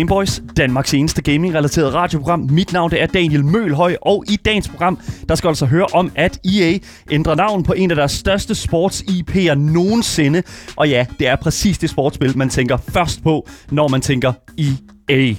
[0.00, 2.48] Gameboys, Danmarks eneste gaming-relateret radioprogram.
[2.50, 4.98] Mit navn det er Daniel Mølhøj, og i dagens program,
[5.28, 6.78] der skal altså høre om, at EA
[7.10, 10.42] ændrer navn på en af deres største sports-IP'er nogensinde.
[10.76, 15.34] Og ja, det er præcis det sportsspil, man tænker først på, når man tænker EA.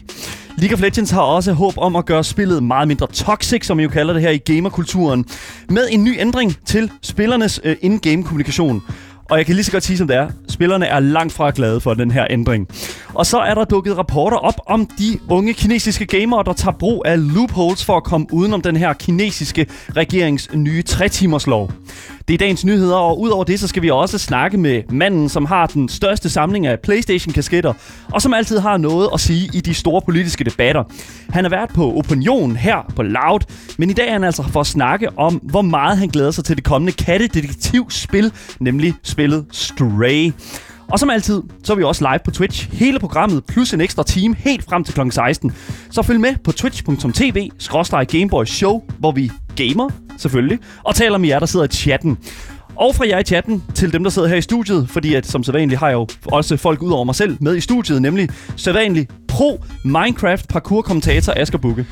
[0.58, 3.84] League of Legends har også håb om at gøre spillet meget mindre toxic, som I
[3.84, 5.26] jo kalder det her i gamerkulturen,
[5.70, 8.84] med en ny ændring til spillernes øh, in-game kommunikation.
[9.32, 10.30] Og jeg kan lige så godt sige, som det er.
[10.50, 12.68] Spillerne er langt fra glade for den her ændring.
[13.14, 17.04] Og så er der dukket rapporter op om de unge kinesiske gamere, der tager brug
[17.06, 21.72] af loopholes for at komme udenom den her kinesiske regerings nye 3-timerslov.
[22.32, 25.46] Det er dagens nyheder, og udover det, så skal vi også snakke med manden, som
[25.46, 27.74] har den største samling af Playstation-kasketter,
[28.14, 30.84] og som altid har noget at sige i de store politiske debatter.
[31.30, 33.40] Han er været på Opinion her på Loud,
[33.78, 36.46] men i dag er han altså for at snakke om, hvor meget han glæder sig
[36.46, 40.32] til det kommende kattedetektivspil, nemlig spillet Stray.
[40.92, 42.70] Og som altid, så er vi også live på Twitch.
[42.74, 45.02] Hele programmet plus en ekstra time helt frem til kl.
[45.12, 45.52] 16.
[45.92, 47.50] Så følg med på twitch.tv
[48.08, 52.18] Gameboy Show, hvor vi gamer, selvfølgelig, og taler med jer, der sidder i chatten.
[52.76, 55.44] Og fra jer i chatten til dem, der sidder her i studiet, fordi at som
[55.44, 59.12] sædvanligt har jeg jo også folk ud over mig selv med i studiet, nemlig sædvanligt
[59.28, 61.86] pro Minecraft parkour kommentator Asger Bukke.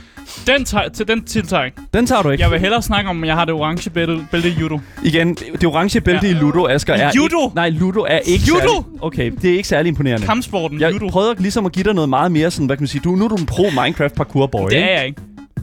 [0.48, 1.78] Den, til den jeg ikke.
[1.94, 2.44] Den tager du ikke.
[2.44, 4.80] Jeg vil hellere snakke om, at jeg har det orange bælte, bælte i judo.
[5.04, 6.34] Igen, det, orange bælte ja.
[6.34, 7.46] i Ludo, Asger, er Judo?
[7.46, 8.60] Ikke, nej, Ludo er ikke Judo?
[8.60, 10.26] Særlig, okay, det er ikke særlig imponerende.
[10.26, 11.10] Kampsporten, jeg judo.
[11.10, 13.26] prøvede ligesom at give dig noget meget mere sådan, hvad kan man sige, du, nu
[13.26, 15.22] er du en pro Minecraft parkour boy, Det er jeg ikke.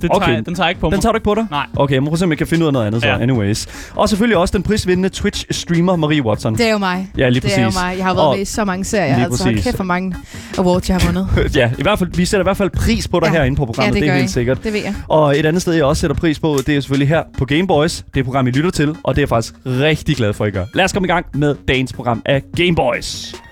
[0.09, 0.27] Den, Okay.
[0.27, 1.03] tager, jeg, den tager jeg ikke på Den mig.
[1.03, 1.47] tager du ikke på dig?
[1.51, 1.67] Nej.
[1.77, 3.09] Okay, jeg må prøve at se, om jeg kan finde ud af noget andet så.
[3.09, 3.19] Ja.
[3.19, 3.67] Anyways.
[3.95, 6.55] Og selvfølgelig også den prisvindende Twitch-streamer Marie Watson.
[6.55, 7.09] Det er jo mig.
[7.19, 7.81] Ja, lige Det er jo præcis.
[7.83, 7.95] mig.
[7.97, 9.15] Jeg har været Og- med i så mange serier.
[9.15, 9.65] Lige Altså, præcis.
[9.65, 10.15] kæft, hvor mange
[10.59, 11.29] awards jeg har vundet.
[11.57, 13.33] ja, i hvert fald, vi sætter i hvert fald pris på dig Ja.
[13.33, 14.33] herinde på programmet, ja, det, det er helt I.
[14.33, 14.65] sikkert.
[14.65, 14.95] Det ved jeg.
[15.09, 17.67] Og et andet sted, jeg også sætter pris på, det er selvfølgelig her på Game
[17.67, 17.97] Boys.
[17.97, 20.45] Det er et program, I lytter til, og det er jeg faktisk rigtig glad for,
[20.45, 20.65] at I gør.
[20.75, 23.46] Lad os komme i gang med dagens program af Game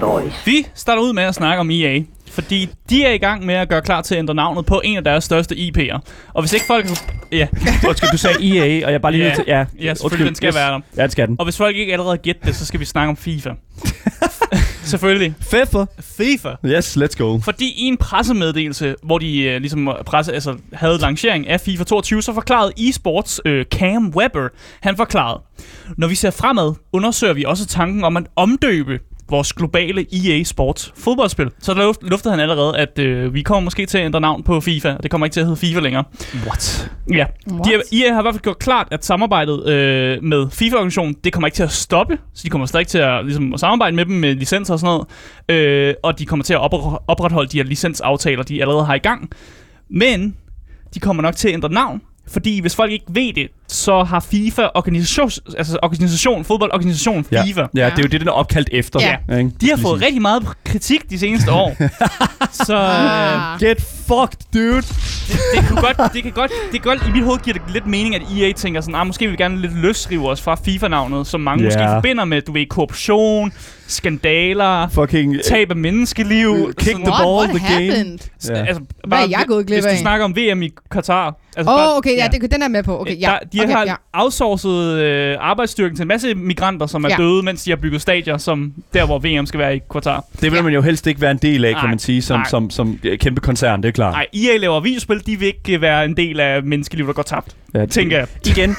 [0.00, 0.32] Boys.
[0.46, 2.00] Vi starter ud med at snakke om EA.
[2.30, 4.96] Fordi de er i gang med at gøre klar til at ændre navnet på en
[4.96, 5.98] af deres største IP'er.
[6.34, 6.86] Og hvis ikke folk...
[7.32, 7.46] Ja,
[7.88, 9.34] Undskyld, du sagde EA, og jeg bare lige Ja.
[9.34, 9.44] til...
[9.46, 10.80] Ja, ja selvfølgelig, den skal være der.
[10.96, 11.36] Ja, det skal den.
[11.38, 13.50] Og hvis folk ikke allerede har gættet det, så skal vi snakke om FIFA.
[14.84, 15.34] selvfølgelig.
[15.40, 15.86] Fefer.
[16.00, 16.48] FIFA.
[16.66, 17.38] Yes, let's go.
[17.38, 22.22] Fordi i en pressemeddelelse, hvor de øh, ligesom presse, altså, havde lancering af FIFA 22,
[22.22, 24.48] så forklarede eSports øh, Cam Webber,
[24.80, 25.40] han forklarede,
[25.96, 28.98] når vi ser fremad, undersøger vi også tanken om at omdøbe
[29.30, 31.50] vores globale EA Sports fodboldspil.
[31.60, 34.42] Så der luft- luftede han allerede, at øh, vi kommer måske til at ændre navn
[34.42, 36.04] på FIFA, og det kommer ikke til at hedde FIFA længere.
[36.46, 36.90] What?
[37.12, 37.64] Ja, What?
[37.64, 41.32] de, har- EA har i hvert fald gjort klart, at samarbejdet øh, med FIFA-organisationen, det
[41.32, 44.04] kommer ikke til at stoppe, så de kommer stadig til at, ligesom, at samarbejde med
[44.04, 44.98] dem med licenser og sådan
[45.48, 48.94] noget, øh, og de kommer til at opre- opretholde de her licensaftaler, de allerede har
[48.94, 49.30] i gang.
[49.90, 50.36] Men
[50.94, 54.20] de kommer nok til at ændre navn, fordi hvis folk ikke ved det, så har
[54.20, 57.44] FIFA organisation, altså organisation, fodboldorganisation Ja.
[57.44, 59.00] FIFA, Ja, det er jo det, den er opkaldt efter.
[59.28, 59.36] Ja.
[59.38, 59.50] Ikke?
[59.60, 61.76] de har fået rigtig meget kritik de seneste år.
[62.66, 63.60] så øh, Ah.
[63.60, 64.76] Get fucked, dude.
[64.76, 67.62] det, det, kunne godt, det kan godt, det kan godt, i mit hoved giver det
[67.72, 70.54] lidt mening, at EA tænker sådan, ah, måske vil vi gerne lidt løsrive os fra
[70.64, 71.70] FIFA-navnet, som mange Ja.
[71.70, 71.80] yeah.
[71.80, 73.52] måske forbinder med, du ved, korruption,
[73.86, 75.30] skandaler, Fucking...
[75.34, 76.72] uh, tab af menneskeliv.
[76.78, 77.90] Kick sådan- the ball, what the game.
[77.96, 78.18] happened?
[78.48, 78.54] Ja.
[78.54, 79.92] Altså, Hvad er jeg gået glip Hvis af?
[79.94, 81.34] du snakker om VM i Katar.
[81.56, 83.00] Altså, Åh, bare- oh, okay, ja, det, den er med på.
[83.00, 83.26] Okay, ja.
[83.26, 83.94] der, de okay, har ja.
[84.12, 87.16] outsourcet øh, arbejdsstyrken til en masse migranter, som er Ja.
[87.16, 90.24] døde, mens de har bygget stadier, som der, hvor VM skal være i Qatar.
[90.40, 92.70] Det vil man jo helst ikke være en del af, kan man sige, som, som,
[92.70, 94.12] som øh, kæmpe koncern, det er klart.
[94.14, 97.22] Nej, EA laver videospil, de vil ikke øh, være en del af menneskeliv, der går
[97.22, 97.56] tabt.
[97.74, 98.26] Ja, Tænker jeg.
[98.46, 98.76] Igen,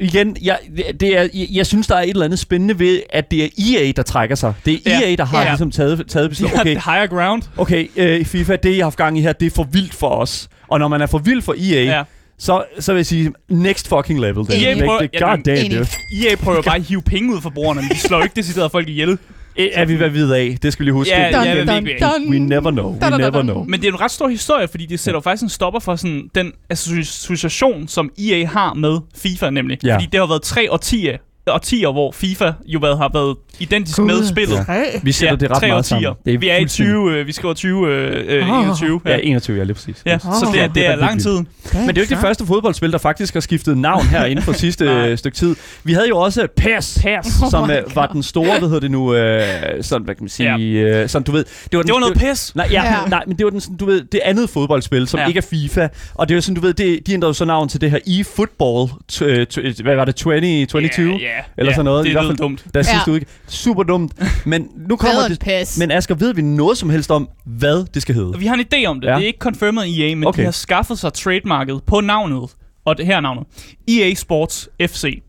[0.00, 0.58] igen jeg,
[1.00, 3.48] det er, jeg, jeg synes, der er et eller andet spændende ved, at det er
[3.78, 4.54] EA, der trækker sig.
[4.64, 5.10] Det er Ja.
[5.10, 5.48] EA, der har Ja.
[5.48, 6.60] ligesom taget, taget beslutning.
[6.60, 7.42] Okay, higher ground.
[7.56, 9.94] okay øh, i FIFA, det I har haft gang i her, det er for vildt
[9.94, 10.48] for os.
[10.68, 12.02] Og når man er for vild for EA, Ja.
[12.38, 14.46] så, så vil jeg sige, next fucking level.
[14.46, 14.76] Det, Enig.
[14.76, 15.70] det, Prøv- det, ja, god damn, enig.
[15.78, 15.86] dude.
[16.30, 18.88] EA prøver bare at hive penge ud fra brugerne, men de slår ikke decideret folk
[18.88, 19.18] ihjel.
[19.56, 20.56] Er vi hvad vi ved af?
[20.62, 21.14] Det skal vi lige huske.
[21.14, 22.30] Ja, Dun, ja, dun, dun.
[22.32, 22.90] We never know.
[22.92, 23.42] We Dun, dun, dun, never dun.
[23.46, 23.64] know.
[23.64, 25.96] Men det er en ret stor historie, fordi det sætter jo faktisk en stopper for
[25.96, 29.78] sådan den association, som EA har med FIFA nemlig.
[29.84, 29.94] Ja.
[29.94, 31.18] Fordi det har været tre årtier,
[31.50, 34.06] årtier hvor FIFA jo været, har været identisk Gud.
[34.06, 34.64] med spillet.
[34.68, 34.82] Ja.
[35.02, 35.82] Vi sætter det ret meget årtier.
[35.82, 36.12] sammen.
[36.24, 38.64] Det er vi er i fuldstændig- 20, øh, vi skriver 20, øh, øh, Åh.
[38.64, 39.00] 21.
[39.06, 40.02] Ja, 21, ja, lige præcis.
[40.06, 41.32] Ja, så det er, det er lang tid.
[41.32, 44.44] Men det er jo ikke det første fodboldspil, der faktisk har skiftet navn her inden
[44.44, 45.56] for sidste øh, stykke tid.
[45.84, 47.42] Vi havde jo også PES, Pers.
[47.42, 49.42] Oh som øh, var den store, hvad hedder det nu, øh,
[49.80, 51.44] sådan, hvad kan man sige, øh, sådan, du ved.
[51.44, 52.52] Det var, den, Det var noget pis.
[52.54, 53.08] Nej, ja, Ja.
[53.08, 55.26] nej, men det var den, sådan, du ved, det andet fodboldspil, som Ja.
[55.26, 55.88] ikke er FIFA.
[56.14, 57.90] Og det er jo sådan, du ved, det, de ændrede jo så navn til det
[57.90, 61.12] her eFootball, t- øh, t- hvad var det, 2022?
[61.12, 62.04] Ja, ja, eller ja, sådan noget.
[62.04, 62.64] det I er hvert lidt fald, dumt.
[62.74, 63.12] Der sidste Ja.
[63.12, 63.20] uge.
[63.46, 64.12] Super dumt.
[64.46, 65.76] Men nu kommer det...
[65.78, 68.38] Men Asger, ved vi noget som helst om, hvad det skal hedde?
[68.38, 69.08] Vi har en idé om det.
[69.08, 69.14] Ja.
[69.14, 70.40] Det er ikke confirmed i EA, men Okay.
[70.40, 72.50] de har skaffet sig trademarket på navnet.
[72.84, 73.44] Og det her er navnet.
[73.88, 75.22] EA Sports FC.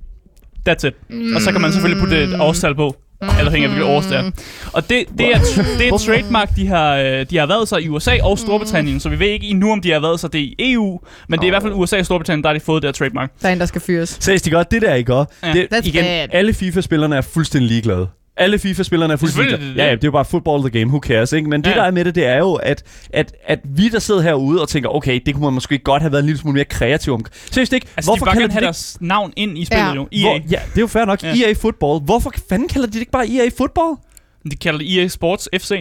[0.69, 0.93] That's it.
[1.35, 2.95] Og så kan man selvfølgelig putte et årstal på.
[3.39, 4.31] Eller hænger hvilket års det er.
[4.73, 5.39] Og det, det, er,
[5.77, 8.99] det er et trademark, de har, øh, de har været sig i USA og Storbritannien,
[8.99, 10.99] så vi ved ikke endnu, om de har været sig det i EU,
[11.29, 12.93] men det er i hvert fald USA og Storbritannien, der har de fået det her
[12.93, 13.31] trademark.
[13.41, 14.17] Der er en, der skal fyres.
[14.19, 15.25] Seriøst, de godt, det der, I gør.
[15.43, 15.53] Ja.
[15.53, 16.27] Det, That's igen, bad.
[16.31, 18.07] alle FIFA-spillerne er fuldstændig ligeglade.
[18.37, 19.77] Alle FIFA-spillerne er fuldstændig er det Ja, det.
[19.77, 21.49] ja, det er jo bare football the game, who cares, ikke?
[21.49, 21.75] Men det, Ja.
[21.75, 24.69] der er med det, det er jo, at, at, at vi, der sidder herude og
[24.69, 27.25] tænker, okay, det kunne man måske godt have været en lille smule mere kreativ om.
[27.51, 27.87] Seriøst ikke?
[27.97, 29.93] Altså, Hvorfor de bare kalder gerne have det deres navn ind i spillet Ja.
[29.93, 30.07] jo.
[30.11, 30.21] EA.
[30.21, 31.23] Hvor, ja, det er jo fair nok.
[31.23, 31.33] Ja.
[31.35, 31.99] EA Football.
[32.05, 33.95] Hvorfor fanden kalder de det ikke bare EA Football?
[34.51, 35.71] De kalder det EA Sports FC.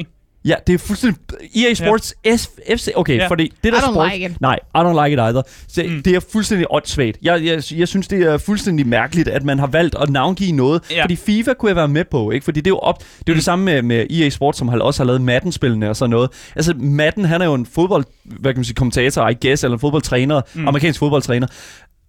[0.44, 1.20] Ja, det er fuldstændig...
[1.56, 2.88] EA Sports S FC...
[2.94, 3.26] Okay, Ja.
[3.28, 4.40] fordi det der I don't sports, like it.
[4.40, 5.42] Nej, I don't like it either.
[5.68, 6.02] Så mm.
[6.02, 7.18] Det er fuldstændig åndssvagt.
[7.22, 10.82] Jeg, jeg, jeg synes, det er fuldstændig mærkeligt, at man har valgt at navngive noget.
[10.90, 11.02] Ja.
[11.02, 12.44] Fordi FIFA kunne jeg være med på, ikke?
[12.44, 13.36] Fordi det er jo, op, det, er jo mm.
[13.36, 16.30] det samme med, med EA Sports, som har, også har lavet Madden-spillene og sådan noget.
[16.56, 18.04] Altså, Madden, han er jo en fodbold...
[18.24, 18.74] Hvad kan man sige?
[18.74, 20.40] Kommentator, I guess, eller en fodboldtræner.
[20.54, 20.68] Mm.
[20.68, 21.46] Amerikansk fodboldtræner.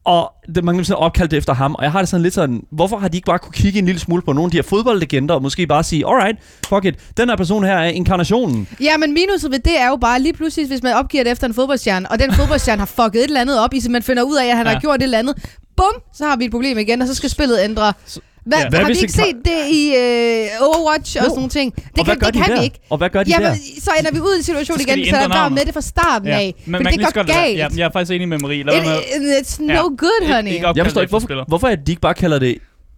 [0.06, 2.34] Og det, man kan sådan opkaldt det efter ham, og jeg har det sådan lidt
[2.34, 4.58] sådan, hvorfor har de ikke bare kunne kigge en lille smule på nogle af de
[4.58, 6.38] her fodboldlegender, og måske bare sige, alright,
[6.68, 8.68] fuck it, den her person her er inkarnationen.
[8.82, 11.48] Ja, men minuset ved det er jo bare lige pludselig, hvis man opgiver det efter
[11.48, 14.24] en fodboldstjerne, og den fodboldstjerne har fucket et eller andet op, i så man finder
[14.24, 14.74] ud af, at han ja.
[14.74, 15.36] Har gjort et eller andet.
[15.78, 17.94] Bum, så har vi et problem igen, og så skal spillet ændre.
[18.04, 18.60] Hvad, Ja.
[18.60, 18.70] ja.
[18.70, 21.30] Hvad har vi ikke set det i øh, Overwatch og Jo.
[21.30, 21.76] sådan nogle ting?
[21.76, 22.60] Det og hvad kan, gør det de kan der?
[22.60, 22.80] vi ikke.
[22.90, 23.56] Og hvad gør de Jamen, der?
[23.82, 25.56] så ender vi ud i en situation Så igen, de så der er navnet.
[25.58, 26.56] med det fra starten af.
[26.66, 27.58] Men man det går galt.
[27.58, 28.64] Ja, jeg er faktisk enig med Marie.
[28.64, 28.98] Lad være med.
[29.40, 29.80] It, it's no Ja.
[29.80, 30.52] good, honey.
[30.52, 32.58] ikke op- Jeg forstår ikke, hvorfor, hvorfor er de ikke bare kalder det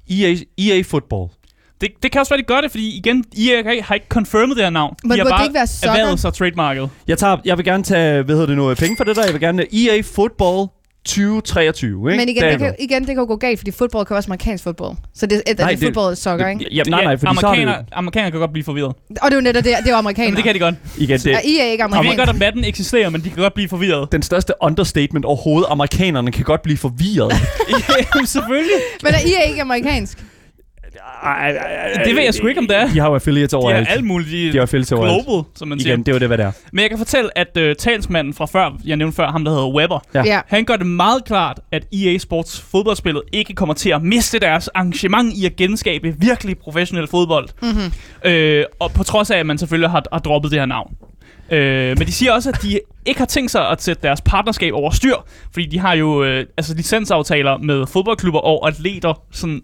[0.09, 1.29] EA, EA Football?
[1.81, 4.07] Det, det kan også være, de gør det, fordi igen, EA har ikke- har ikke
[4.09, 4.95] confirmed det her navn.
[5.03, 5.89] Men de har burde det bare ikke være soccer?
[5.89, 6.89] erhvervet sig trademarket.
[7.07, 9.23] Jeg, tager, jeg vil gerne tage, hvad hedder det nu, penge for det der.
[9.23, 10.67] Jeg vil gerne EA Football
[11.07, 12.19] 2023, ikke?
[12.19, 14.33] Men igen det, kan, igen, det kan jo gå galt, fordi fodbold kan også være
[14.33, 14.95] amerikansk fodbold.
[15.15, 16.67] Så det, det, Nej, det, det- fodbold er soccer, ikke?
[16.71, 18.87] Ja, nej, nej, fordi så er det amerikaner, amerikaner kan godt blive forvirret.
[18.87, 18.95] Og
[19.25, 20.31] det er jo netop det, det er jo amerikanere.
[20.31, 20.75] Men det kan de godt.
[20.97, 22.17] igen, det, Er I er ikke ved amerikansk?
[22.17, 24.11] godt, at Madden eksisterer, men de kan godt blive forvirret.
[24.11, 25.67] den største understatement overhovedet.
[25.69, 27.31] Amerikanerne kan godt blive forvirret.
[27.69, 28.79] ja, selvfølgelig.
[29.03, 30.17] Men er I er ikke amerikansk?
[31.23, 31.57] Ej, ej,
[31.95, 32.87] ej, Det ved jeg sgu ikke, om det er.
[32.87, 33.87] De har jo affiliates De er overalt.
[33.89, 34.31] alt muligt.
[34.31, 35.25] De, De har affiliates overalt.
[35.25, 35.93] global, som man siger.
[35.93, 36.51] Igen, det jo det, hvad det er.
[36.73, 39.67] Men jeg kan fortælle, at øh, talsmanden fra før, jeg nævnte før, ham der hedder
[39.75, 40.23] Weber, Ja.
[40.25, 40.39] Ja.
[40.47, 44.69] han gør det meget klart, at EA Sports fodboldspillet ikke kommer til at miste deres
[44.75, 47.49] engagement i at genskabe virkelig professionel fodbold.
[47.61, 48.31] Mm-hmm.
[48.31, 50.95] Øh, og på trods af, at man selvfølgelig har, har droppet det her navn.
[51.51, 54.73] Øh, men de siger også, at de ikke har tænkt sig at sætte deres partnerskab
[54.73, 55.15] over styr,
[55.53, 59.61] fordi de har jo øh, altså licensaftaler med fodboldklubber og atleter, sådan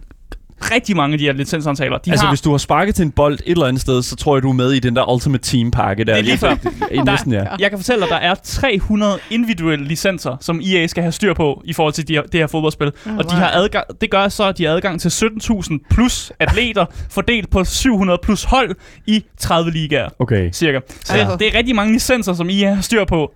[0.72, 1.98] rigtig mange af de her licensaftaler.
[1.98, 4.16] De altså, har, hvis du har sparket til en bold et eller andet sted, så
[4.16, 6.14] tror jeg, du er med i den der Ultimate Team-pakke der.
[6.14, 6.56] Det er lige før.
[6.92, 7.44] I næsten, ja.
[7.60, 11.34] Jeg kan fortælle dig, at der er 300 individuelle licenser, som EA skal have styr
[11.34, 12.92] på i forhold til de her, det her fodboldspil.
[13.06, 16.32] Oh, og de har adgang, det gør så, at de har adgang til 17.000 plus
[16.40, 18.76] atleter, fordelt på 700 plus hold
[19.08, 20.52] i 30 ligaer, Okay.
[20.52, 20.80] cirka.
[21.04, 23.34] Så det, det er rigtig mange licenser, som EA har styr på.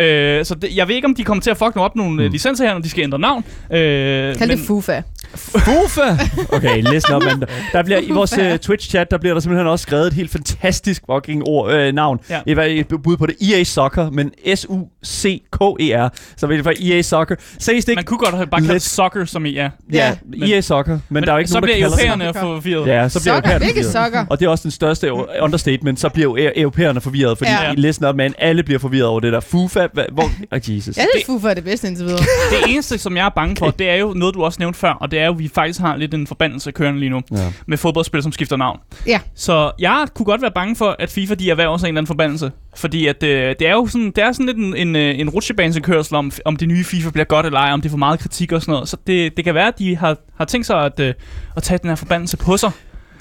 [0.00, 2.22] Øh, så det, jeg ved ikke, om de kommer til at fuck op nogle Mm.
[2.22, 2.32] mm.
[2.32, 3.44] licenser her, når de skal ændre navn.
[3.72, 5.02] Øh, Kald det FUFA.
[5.36, 6.16] Fufa!
[6.52, 7.40] Okay, listen op, man.
[7.72, 11.02] Der bliver, I vores uh, Twitch-chat, der bliver der simpelthen også skrevet et helt fantastisk
[11.12, 12.20] fucking ord, øh, navn.
[12.30, 12.40] Ja.
[12.46, 13.36] Et, et bud på det.
[13.40, 16.08] EA Soccer, men S-U-C-K-E-R.
[16.36, 17.34] Så vil det være EA Soccer.
[17.58, 17.92] Det ikke?
[17.94, 19.68] man kunne godt have bare kaldt Lidt- soccer, som i ja.
[19.92, 20.92] Ja, men- EA Soccer.
[20.92, 22.26] Men, men der er jo ikke så nogen, der bliver kalder det.
[22.26, 22.86] europæerne forvirret.
[22.86, 23.92] Ja, så bliver europæerne forvirret.
[23.92, 24.26] sokker?
[24.30, 25.12] Og det er også den største
[25.42, 27.64] understatement, så bliver jo e- europæerne forvirret, fordi Ja.
[27.68, 27.74] ja.
[27.76, 29.40] listen op, man, alle bliver forvirret over det der.
[29.40, 30.22] FUFA, hva, hvor...
[30.52, 30.96] Oh, Jesus.
[30.96, 32.18] Jeg synes, FUFA er det bedste indtil videre.
[32.52, 34.90] Det eneste, som jeg er bange for, det er jo noget, du også nævnte før,
[34.92, 37.52] og det er jo, at vi faktisk har lidt en forbandelse kørende lige nu Ja.
[37.66, 38.78] med fodboldspil, som skifter navn.
[39.06, 39.20] Ja.
[39.34, 42.06] Så jeg kunne godt være bange for, at FIFA de erhverver sig en eller anden
[42.06, 42.52] forbandelse.
[42.76, 45.28] Fordi at, øh, det er jo sådan, det er sådan lidt en, en, øh, en
[45.30, 48.52] rutsjebanekørsel om, om det nye FIFA bliver godt eller ej, om det får meget kritik
[48.52, 48.88] og sådan noget.
[48.88, 51.14] Så det, det kan være, at de har, har tænkt sig at, øh,
[51.56, 52.70] at tage den her forbandelse på sig.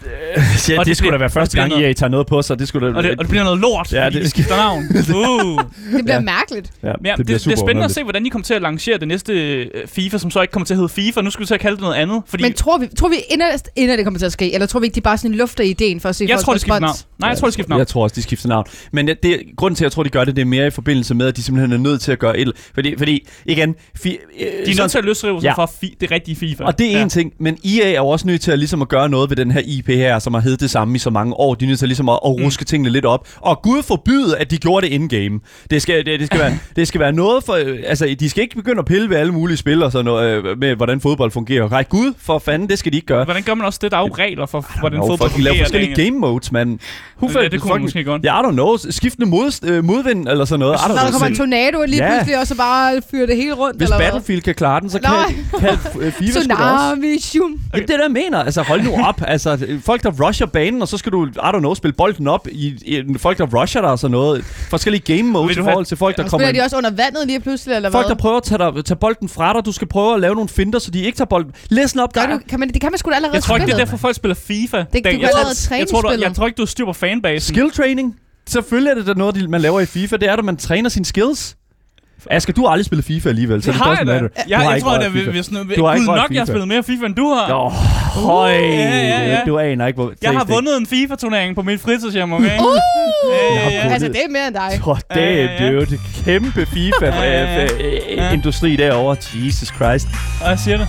[0.06, 2.10] Ja, Og det, det det skulle bliver- da være første det gang, bliver EA tager
[2.10, 2.60] noget på sig.
[2.60, 2.98] Det skulle da...
[2.98, 4.84] Og det, og det bliver noget lort, Ja, det- det skifter navn.
[4.90, 5.64] Uh.
[5.98, 6.20] Det bliver Ja.
[6.20, 6.72] mærkeligt.
[6.84, 8.62] ja, Men ja, det, det, det er spændende at se, hvordan de kommer til at
[8.62, 11.22] lancere det næste øh, FIFA, som så ikke kommer til at hedde FIFA.
[11.22, 12.22] Nu skal vi til at kalde det noget andet.
[12.28, 14.54] Fordi Men tror vi, tror vi inderst, inden det kommer til at ske?
[14.54, 16.62] Eller tror vi ikke, de bare sådan lufter ideen for at se jeg tror, det
[16.62, 16.96] skifter navn.
[17.20, 17.80] Nej, jeg tror, det skifter navn.
[17.80, 18.66] Jeg tror også, de skifter navn.
[18.92, 20.70] Men det, det, grunden til, at jeg tror, de gør det, det er mere i
[20.70, 22.52] forbindelse med, at de simpelthen er nødt til at gøre et...
[22.74, 23.76] Fordi, fordi igen...
[23.96, 25.54] Fi, øh, De er så- nødt til at løsrive sig Ja.
[25.54, 26.64] fra fi, det rigtige FIFA.
[26.64, 28.90] Og det er en ting, men EA er jo også nødt til at, ligesom at
[28.90, 31.34] gøre noget ved den her IP, GDPR, som har heddet det samme i så mange
[31.34, 31.56] år.
[31.56, 32.66] De er nødt til ligesom at, at ruske mm.
[32.66, 33.28] tingene lidt op.
[33.38, 35.40] Og Gud forbyde, at de gjorde det in-game.
[35.72, 37.54] Det skal, det, det, skal være, det skal være noget for...
[37.54, 40.46] øh, Altså, de skal ikke begynde at pille ved alle mulige spil og sådan noget,
[40.46, 41.70] øh, med, hvordan fodbold fungerer.
[41.70, 43.24] Nej, Gud for fanden, det skal de ikke gøre.
[43.24, 43.92] Hvordan gør man også det?
[43.92, 45.66] Der er jo regler for, hvordan Nå, fodbold folk, de laver fungerer.
[45.66, 46.80] forskellige game modes, mand.
[47.22, 48.24] Who Ja, det kunne man måske godt.
[48.24, 48.78] Ja, I don't know.
[48.90, 50.80] Skiftende mod, øh, modvind eller sådan noget.
[50.88, 51.12] Når der know.
[51.12, 52.10] kommer en tornado lige Ja.
[52.12, 54.06] pludselig, og så bare fyrer det hele rundt, Hvis eller hvad?
[54.06, 55.12] Battlefield kan klare den, så kan,
[55.60, 56.40] kan FIFA da også.
[56.42, 57.52] Tsunami, shum.
[57.74, 58.44] Det er det, der jeg mener.
[58.44, 59.22] Altså, hold nu op.
[59.28, 62.48] Altså, folk, der rusher banen, og så skal du, I don't know, spille bolden op
[62.52, 64.44] i, i folk, der rusher dig og sådan noget.
[64.46, 66.90] Forskellige game modes i du forhold til folk, der Og kommer spiller de også under
[66.90, 68.22] vandet lige pludselig, eller Folk, der hvad?
[68.22, 69.66] prøver at tage, dig, tage bolden fra dig.
[69.66, 71.52] Du skal prøve at lave nogle finter, så de ikke tager bolden.
[71.70, 72.30] Listen op, Gør der.
[72.34, 73.98] du, kan man, det kan man sgu da allerede Jeg tror ikke, det er derfor,
[73.98, 74.78] folk spiller FIFA.
[74.78, 76.68] du Dan, kan jeg, allerede tror, træne jeg, tror, du, jeg tror ikke, du har
[76.68, 77.56] styr på fanbasen.
[77.56, 78.16] Skill training.
[78.50, 80.18] Selvfølgelig er det da noget, man laver i FIFA.
[80.18, 81.57] Det er, at man træner sine skills.
[82.32, 84.30] Asger, du har aldrig spillet FIFA alligevel, så Det det, har doesn't jeg da.
[84.48, 85.32] Jeg, jeg ikke tror, at FIFA.
[85.32, 85.60] hvis nu...
[85.78, 86.46] Du har ikke nok, jeg har FIFA.
[86.46, 87.48] spillet mere FIFA, end du har.
[87.50, 87.70] Nå,
[88.22, 88.50] høj.
[88.52, 89.40] ja, ja, ja.
[89.48, 90.14] Du aner ikke, hvor...
[90.22, 92.60] Jeg har vundet en FIFA-turnering på mit fritidshjem, okay?
[92.60, 92.66] Uh!
[93.32, 93.94] Ja, ja, ja.
[93.94, 94.82] Altså, det er mere end dig.
[94.88, 95.72] Ja, damn, ja, ja.
[95.80, 96.00] dude.
[96.26, 97.68] Kæmpe Ja, ja, ja.
[97.68, 99.18] FIFA-industri derovre.
[99.46, 100.08] Jesus Christ.
[100.44, 100.88] Og jeg siger det.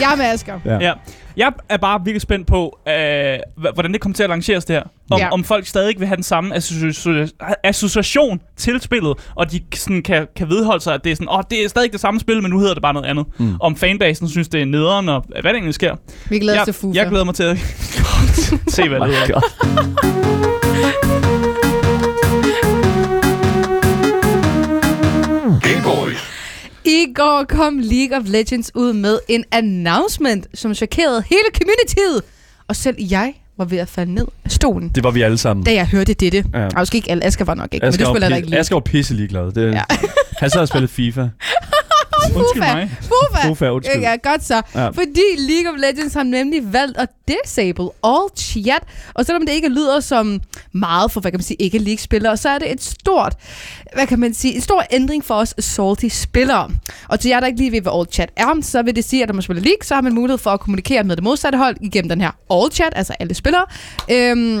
[0.00, 0.54] Jeg er med Asger.
[0.64, 0.78] Ja.
[0.80, 0.92] Ja.
[1.36, 3.38] Jeg er bare virkelig spændt på, øh,
[3.74, 4.82] hvordan det kommer til at lanceres det her.
[5.10, 5.28] Om, Ja.
[5.30, 10.26] om folk stadig vil have den samme associ- association til spillet, og de sådan kan,
[10.36, 12.50] kan vedholde sig, at det er sådan, åh, det er stadig det samme spil, men
[12.50, 13.26] nu hedder det bare noget andet.
[13.38, 13.54] Mm.
[13.60, 15.96] Om fanbasen synes, det er nederen, og hvad der egentlig sker.
[16.28, 16.98] Vi glæder os jeg, til FUFA.
[16.98, 17.58] jeg glæder mig til at
[18.74, 19.40] se, hvad Oh det er.
[26.84, 32.22] I går kom League of Legends ud med en announcement, som chokerede hele communityet.
[32.68, 35.64] Og selv jeg var ved at falde ned af stolen, Det var vi alle sammen.
[35.64, 36.44] da jeg hørte dette.
[36.54, 36.60] Ja.
[36.60, 36.68] Ja.
[36.78, 37.24] måske ikke alle.
[37.24, 38.60] Asger var nok ikke, Asger men du spiller ikke League.
[38.60, 39.52] Asger var pisse ligeglad.
[39.52, 39.82] Det, Ja.
[40.38, 41.28] Han sad og spillede FIFA.
[42.36, 42.90] Undskyld mig.
[43.02, 43.48] FUFA.
[43.48, 44.00] FUFA, undskyld.
[44.00, 44.62] Ja, godt så.
[44.74, 44.88] Ja.
[44.88, 48.82] Fordi League of Legends har nemlig valgt at disable all chat.
[49.14, 50.40] Og selvom det ikke lyder som
[50.72, 53.36] meget for, hvad kan man sige, ikke League-spillere, så er det et stort,
[53.94, 56.70] hvad kan man sige, en stor ændring for os salty spillere.
[57.08, 59.22] Og til jer, der ikke lige ved, hvad all chat er, så vil det sige,
[59.22, 61.58] at når man spiller League, så har man mulighed for at kommunikere med det modsatte
[61.58, 63.64] hold igennem den her all chat, altså alle spillere.
[64.10, 64.60] Øhm,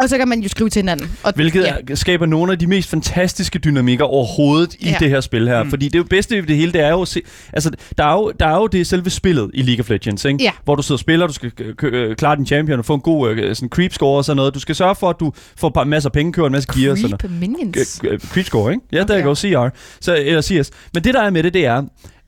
[0.00, 1.10] og så kan man jo skrive til hinanden.
[1.22, 1.94] Og, Hvilket ja.
[1.94, 4.96] skaber nogle af de mest fantastiske dynamikker overhovedet i Ja.
[5.00, 5.62] det her spil her.
[5.62, 5.70] Mm.
[5.70, 7.20] Fordi det er jo bedste ved det hele, det er jo at se,
[7.52, 10.44] altså, der er jo, der er jo det selve spillet i League of Legends, ikke?
[10.44, 10.50] Ja.
[10.64, 13.30] hvor du sidder og spiller, du skal øh, klare din champion og få en god
[13.30, 14.54] øh, sådan creep score og sådan noget.
[14.54, 16.90] Du skal sørge for, at du får bare masser af penge, kører en masse gear
[16.90, 17.20] og sådan noget.
[17.20, 18.02] Creep minions.
[18.32, 18.84] Creep score, ikke?
[18.92, 19.22] Ja, der Okay.
[19.24, 19.68] går CR.
[20.00, 20.70] Så, eller CS.
[20.94, 21.82] Men det, der er med det, det er,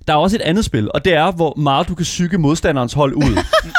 [0.06, 2.92] der er også et andet spil, og det er, hvor meget du kan psyke modstanderens
[2.92, 3.38] hold ud.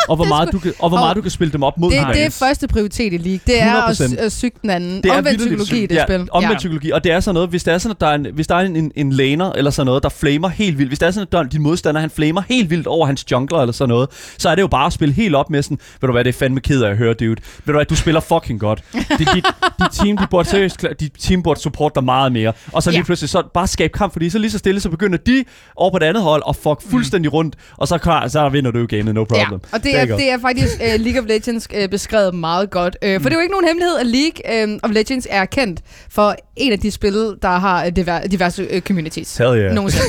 [0.09, 1.97] og hvor meget, du kan, og hvor meget du kan spille dem op mod Det,
[1.97, 2.31] det er hinanden.
[2.31, 3.39] første prioritet i League.
[3.47, 4.17] Det er at, 100%.
[4.19, 5.03] at syge den anden.
[5.03, 6.27] Det er Omvendt psykologi i det ja, spil.
[6.31, 6.57] Omvendt Ja.
[6.57, 6.91] psykologi.
[6.91, 8.55] Og det er sådan noget, hvis der er sådan, at der er en, hvis der
[8.55, 10.89] er en, en, en laner eller sådan noget, der flamer helt vildt.
[10.89, 13.59] Hvis der er sådan, at der, din modstander, han flamer helt vildt over hans jungler
[13.59, 16.07] eller sådan noget, så er det jo bare at spille helt op med sådan, ved
[16.07, 17.29] du hvad, det er fandme ked af at høre, dude.
[17.29, 18.83] Ved du hvad, du spiller fucking godt.
[18.93, 19.45] Dit, dit,
[19.79, 22.53] dit team, de burde seriøst, dit team burde supporte dig meget mere.
[22.71, 23.03] Og så lige Ja.
[23.05, 25.43] pludselig, så bare skabe kamp, fordi så lige så stille, så begynder de
[25.75, 28.79] over på det andet hold og fuck fuldstændig rundt, og så, klar, så vinder du
[28.79, 29.47] jo gamet, no problem.
[29.51, 32.97] Ja, og det er, det er faktisk uh, League of Legends uh, beskrevet meget godt.
[33.05, 35.81] Uh, for det er jo ikke nogen hemmelighed, at League uh, of Legends er kendt
[36.09, 39.37] for en af de spil, der har uh, diver- diverse uh, communities.
[39.37, 39.73] Hell yeah.
[39.73, 40.07] Nogensinde.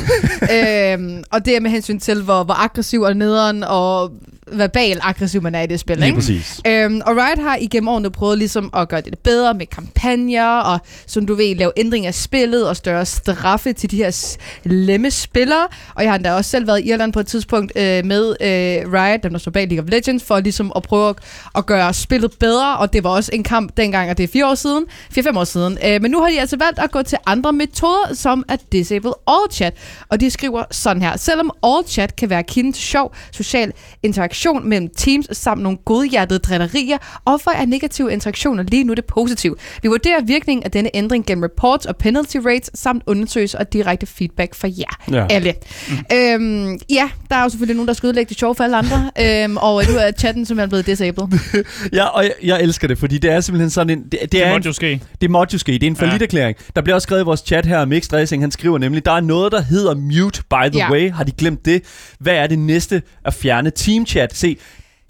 [0.92, 4.10] øhm, og det er med hensyn til, hvor, hvor aggressiv og nederen og
[4.52, 5.96] verbal aggressiv man er i det spil.
[5.96, 6.16] Lige ikke?
[6.16, 6.60] præcis.
[6.66, 10.78] Øhm, og Riot har igennem årene prøvet ligesom at gøre det bedre med kampagner, og
[11.06, 15.66] som du ved, lave ændringer af spillet og større straffe til de her slemme spillere.
[15.94, 18.92] Og jeg har endda også selv været i Irland på et tidspunkt øh, med øh,
[18.92, 21.16] Riot, dem der står bag League of Legends, for ligesom at prøve at,
[21.54, 22.76] at gøre spillet bedre.
[22.76, 25.44] Og det var også en kamp dengang, og det er fire år siden, fire-fem år
[25.44, 25.78] siden.
[25.84, 29.12] Øh, men nu har de altså valgt at gå til andre metoder, som at disable
[29.28, 29.74] all chat.
[30.08, 31.16] Og de skriver sådan her.
[31.16, 36.38] Selvom all chat kan være kilden til sjov, social interaktion mellem teams samt nogle godhjertede
[36.38, 39.56] drillerier, offer er negative interaktioner lige nu det positive.
[39.82, 44.06] Vi vurderer virkningen af denne ændring gennem reports og penalty rates samt undersøgelser og direkte
[44.06, 45.26] feedback fra jer Ja.
[45.30, 45.54] alle.
[45.88, 46.16] Mm.
[46.16, 49.10] Øhm, ja, der er jo selvfølgelig nogen, der skal udlægge det sjove for alle andre,
[49.44, 51.26] øhm, og nu er chatten simpelthen blevet disabled.
[51.92, 54.04] Ja, og jeg, jeg elsker det, fordi det er simpelthen sådan en...
[54.04, 55.00] Det, det, Det er en, måtte jo ske.
[55.20, 55.72] Det måtte jo ske.
[55.72, 56.06] Det er en Ja.
[56.06, 56.56] forlitterklæring.
[56.76, 59.20] Der bliver også skrevet i vores chat her, Mix Racing, han skriver nemlig, der er
[59.20, 60.90] noget, der hedder mute, by the Ja.
[60.92, 61.10] way.
[61.12, 61.82] Har de glemt det?
[62.20, 64.27] Hvad er det næste at fjerne teamchat?
[64.36, 64.56] Se,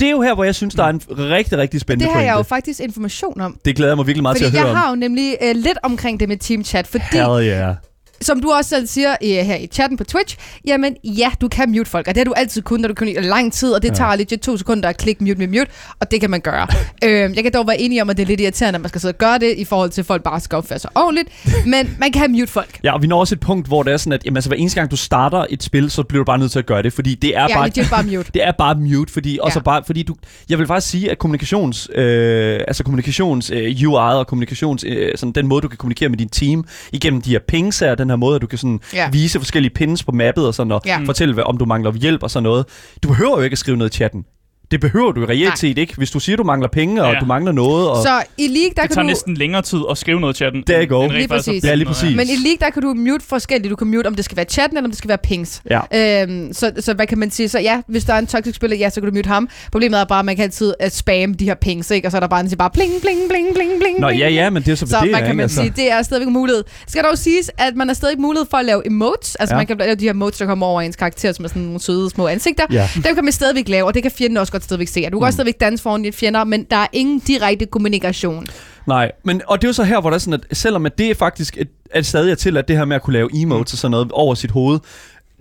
[0.01, 2.21] det er jo her, hvor jeg synes, der er en rigtig, rigtig spændende Det har
[2.23, 2.49] jeg jo pointe.
[2.49, 3.59] faktisk information om.
[3.65, 4.83] Det glæder jeg mig virkelig meget Fordi til at høre jeg om.
[4.83, 7.75] har jo nemlig øh, lidt omkring det med teamchat, fordi Hell yeah.
[8.21, 11.71] Som du også selv siger øh, her i chatten på Twitch, jamen ja, du kan
[11.71, 13.83] mute folk, og det har du altid kun, når du kan i lang tid, og
[13.83, 13.95] det ja.
[13.95, 15.67] tager legit to sekunder at klikke mute, mute, mute,
[16.01, 16.67] og det kan man gøre.
[17.05, 19.01] øh, jeg kan dog være enig om, at det er lidt irriterende, at man skal
[19.01, 21.29] sidde og gøre det, i forhold til, at folk bare skal opføre sig ordentligt,
[21.67, 22.81] men man kan mute folk.
[22.85, 24.57] Ja, og vi når også et punkt, hvor det er sådan, at jamen, altså, hver
[24.57, 26.93] eneste gang du starter et spil, så bliver du bare nødt til at gøre det,
[26.93, 27.67] fordi det er Ja, bare...
[27.69, 28.31] legit bare mute.
[28.35, 29.63] Det er bare mute, fordi, også Ja.
[29.63, 30.15] bare, fordi du...
[30.49, 31.89] Jeg vil faktisk sige, at kommunikations...
[31.95, 34.85] Øh, altså kommunikations øh, UI og kommunikations...
[34.87, 37.95] Øh, sådan den måde, du kan kommunikere med din team igennem de her pings her,
[38.09, 39.11] den her måde, at du kan sådan Ja.
[39.11, 41.01] vise forskellige pins på mappet og sådan, og Ja.
[41.07, 42.65] fortælle, hvad, om du mangler hjælp og sådan noget.
[43.03, 44.25] Du behøver jo ikke at skrive noget i chatten.
[44.71, 45.57] Det behøver du reelt Nej.
[45.57, 45.95] set ikke.
[45.97, 47.21] Hvis du siger, du mangler penge, og Ja.
[47.21, 47.97] du mangler noget, og...
[48.03, 49.07] Så i League, der Det kan tager du...
[49.07, 50.65] næsten længere tid at skrive noget i chatten.
[50.71, 51.03] End- go.
[51.03, 51.65] end rent Lige faktisk at præcis.
[51.65, 52.17] Ja, lige præcis.
[52.17, 53.71] Men i League, der kan du mute forskelligt.
[53.71, 55.63] Du kan mute, om det skal være chatten, eller om det skal være pings.
[55.71, 56.23] Ja.
[56.23, 57.49] Øhm, så, så hvad kan man sige?
[57.49, 59.49] Så ja, hvis der er en toxic spiller, ja, så kan du mute ham.
[59.73, 62.09] Problemet er bare, at man kan altid uh, spamme de her pings, ikke?
[62.09, 64.01] Og så er der bare en, der bare bling, bling, bling, bling, bling.
[64.01, 65.37] Nå, ja, ja, men det er så, Så det, man er, kan ikke?
[65.37, 65.61] man altså.
[65.61, 66.65] sige, det er stadigvæk mulighed.
[66.87, 69.35] Skal dog siges, at man har stadig mulighed for at lave emotes.
[69.35, 69.59] Altså Ja.
[69.59, 71.81] man kan lave de her emotes, der kommer over ens karakter, som er sådan nogle
[71.81, 72.65] søde små ansigter.
[72.73, 72.89] Ja.
[72.95, 75.03] Dem kan man stadigvæk lave, og det kan fjenden også godt stadigvæk se.
[75.07, 78.47] Og Du kan også stadigvæk danse foran dine fjender, men der er ingen direkte kommunikation.
[78.87, 80.99] Nej, men og det er jo så her, hvor der er sådan, at selvom at
[80.99, 83.29] det er faktisk et, at stadig er til, at det her med at kunne lave
[83.35, 84.79] emotes og sådan noget over sit hoved,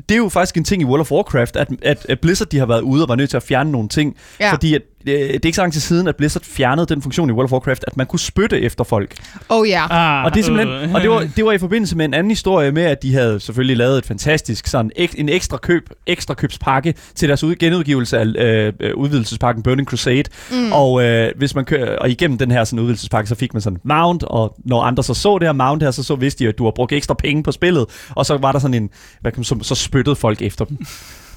[0.10, 2.60] det er jo faktisk en ting i World of Warcraft, at, at, at Blizzard de
[2.60, 4.16] har været ude og var nødt til at fjerne nogle ting.
[4.40, 4.54] Ja.
[4.54, 7.34] Fordi at, det er ikke så lang tid siden, at Blizzard fjernede den funktion i
[7.34, 9.16] World of Warcraft, at man kunne spytte efter folk.
[9.50, 9.88] Oh ja.
[9.90, 10.94] Ah, Og det er simpelthen, øh.
[10.94, 13.40] og det var, det var i forbindelse med en anden historie med, at de havde
[13.40, 18.18] selvfølgelig lavet et fantastisk sådan ek, en ekstra køb, ekstra købspakke til deres ud, genudgivelse
[18.20, 20.24] af øh, øh, udvidelsespakken Burning Crusade.
[20.52, 20.72] Mm.
[20.72, 23.80] Og øh, hvis man kører, og igennem den her sådan udvidelsespakke, så fik man sådan
[23.84, 26.58] mount, og når andre så så det her mount her, så så vidste de, at
[26.58, 28.90] du har brugt ekstra penge på spillet, og så var der sådan en,
[29.22, 30.78] hvad kan man, så, så spyttede folk efter dem.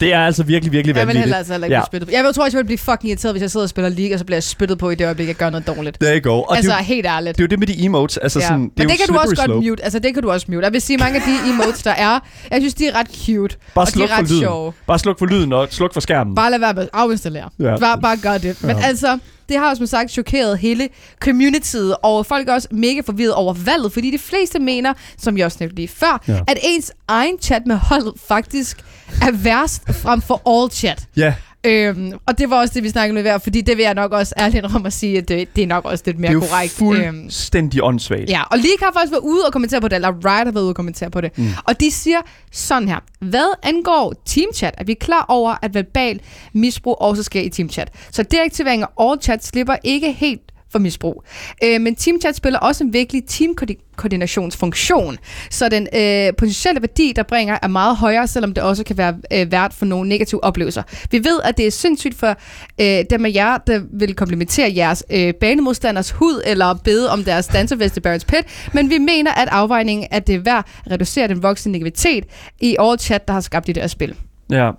[0.00, 1.24] Det er altså virkelig, virkelig Jeg vil vanvittigt.
[1.24, 1.84] heller altså heller ikke Ja.
[1.86, 2.12] spyttet på.
[2.12, 4.18] Jeg tror også, jeg vil blive fucking irriteret, hvis jeg sidder og spiller League, og
[4.18, 5.98] så bliver jeg spyttet på i det øjeblik, jeg gør noget dårligt.
[6.02, 6.40] You go.
[6.40, 7.36] Og altså, det, er jo- helt ærligt.
[7.36, 8.16] det er jo det med de emotes.
[8.16, 8.44] Altså Ja.
[8.46, 9.66] sådan, Men det, er det, kan du også slippery godt slope.
[9.68, 9.84] mute.
[9.84, 10.64] Altså, det kan du også mute.
[10.64, 12.18] Jeg vil sige, mange af de emotes, der er,
[12.50, 13.56] jeg synes, de er ret cute.
[13.74, 14.40] Bare og de sluk er for ret lyden.
[14.42, 14.72] sjove.
[14.86, 16.34] Bare sluk for lyden og sluk for skærmen.
[16.34, 17.48] Bare lad være med at afinstallere.
[17.58, 17.76] Ja.
[17.76, 18.62] Bare, bare gør det.
[18.62, 18.82] Men Ja.
[18.86, 19.18] altså,
[19.50, 20.88] det har jo som sagt chokeret hele
[21.22, 25.46] communityet, og folk er også mega forvirret over valget, fordi de fleste mener, som jeg
[25.46, 26.32] også nævnte lige før, Ja.
[26.32, 26.40] ja.
[26.48, 28.84] at ens egen chat med holdet faktisk
[29.22, 31.04] er værst frem for all chat.
[31.16, 31.34] Ja,
[31.66, 34.12] Øhm, og det var også det, vi snakkede med hver, fordi det vil jeg nok
[34.12, 36.48] også ærligt om at sige, at det, det er nok også lidt mere det er
[36.48, 36.82] korrekt.
[36.82, 38.30] Øhm, fuldstændig åndssvagt.
[38.30, 40.62] Ja, og League har faktisk været ude og kommentere på det, eller Riot har været
[40.62, 41.38] ude og kommentere på det.
[41.38, 41.48] Mm.
[41.64, 42.18] Og de siger
[42.52, 42.98] sådan her.
[43.20, 46.20] Hvad angår teamchat, er vi klar over, at verbal
[46.52, 47.88] misbrug også sker i teamchat.
[48.10, 51.24] Så deaktivering af all chat slipper ikke helt for misbrug.
[51.64, 55.18] Øh, men teamchat spiller også en vigtig teamkoordinationsfunktion,
[55.50, 59.16] så den øh, potentielle værdi, der bringer, er meget højere, selvom det også kan være
[59.32, 60.82] øh, værd for nogle negative oplevelser.
[61.10, 62.36] Vi ved, at det er sindssygt for
[62.80, 67.46] øh, dem af jer, der vil komplementere jeres øh, banemodstanders hud, eller bede om deres
[67.46, 71.42] danservest i Barrett's Pit, men vi mener, at afvejningen er det værd at reducere den
[71.42, 72.24] voksne negativitet
[72.60, 74.14] i all chat, der har skabt i det der spil.
[74.50, 74.70] Ja.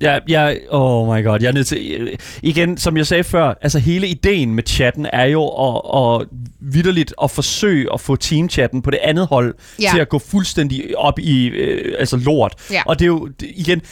[0.00, 2.08] Ja, ja, oh my god, jeg er nødt til...
[2.42, 5.82] Igen, som jeg sagde før, altså hele ideen med chatten er jo at,
[6.20, 6.26] at
[6.60, 9.90] vidderligt at forsøge at få teamchatten på det andet hold Ja.
[9.92, 12.54] til at gå fuldstændig op i øh, altså lort.
[12.70, 12.82] Ja.
[12.86, 13.82] Og det er jo, igen,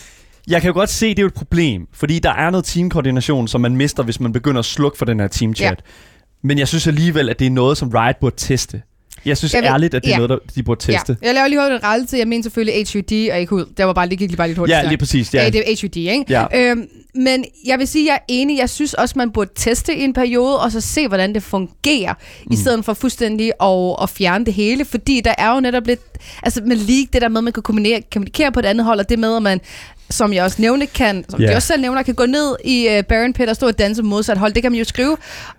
[0.49, 3.49] jeg kan jo godt se, det er jo et problem, fordi der er noget teamkoordination,
[3.49, 5.71] som man mister, hvis man begynder at slukke for den her teamchat.
[5.87, 5.93] Ja.
[6.43, 8.83] Men jeg synes alligevel, at det er noget, som Riot burde teste.
[9.27, 10.17] Jeg synes Jeg vil- ærligt, at det er ja.
[10.27, 11.17] noget, der, de burde teste.
[11.23, 11.27] Ja.
[11.27, 12.17] Jeg laver lige hurtigt en rettelse.
[12.19, 13.65] Jeg mener selvfølgelig HUD og ikke hud.
[13.77, 14.77] Det var bare lige, gik lige bare lidt hurtigt.
[14.79, 15.35] Ja, lige præcis.
[15.35, 15.51] Ja.
[15.51, 16.25] Det er HUD, ikke?
[16.29, 16.71] Ja.
[16.71, 18.59] Øhm, men jeg vil sige, at jeg er enig.
[18.59, 22.15] Jeg synes også, man burde teste i en periode, og så se, hvordan det fungerer,
[22.47, 22.53] mm.
[22.53, 24.85] i stedet for fuldstændig at, at fjerne det hele.
[24.85, 26.01] Fordi der er jo netop lidt...
[26.43, 28.99] Altså med League, det der med, at man kan kommunikere, kommunikere på et andet hold,
[29.01, 29.61] og det med, at man
[30.11, 31.53] som jeg også nævnte, kan, som yeah.
[31.53, 34.03] de også selv nævner, kan gå ned i uh, Baron Pit og stå og danse
[34.03, 34.53] modsat hold.
[34.53, 35.17] Det kan man jo skrive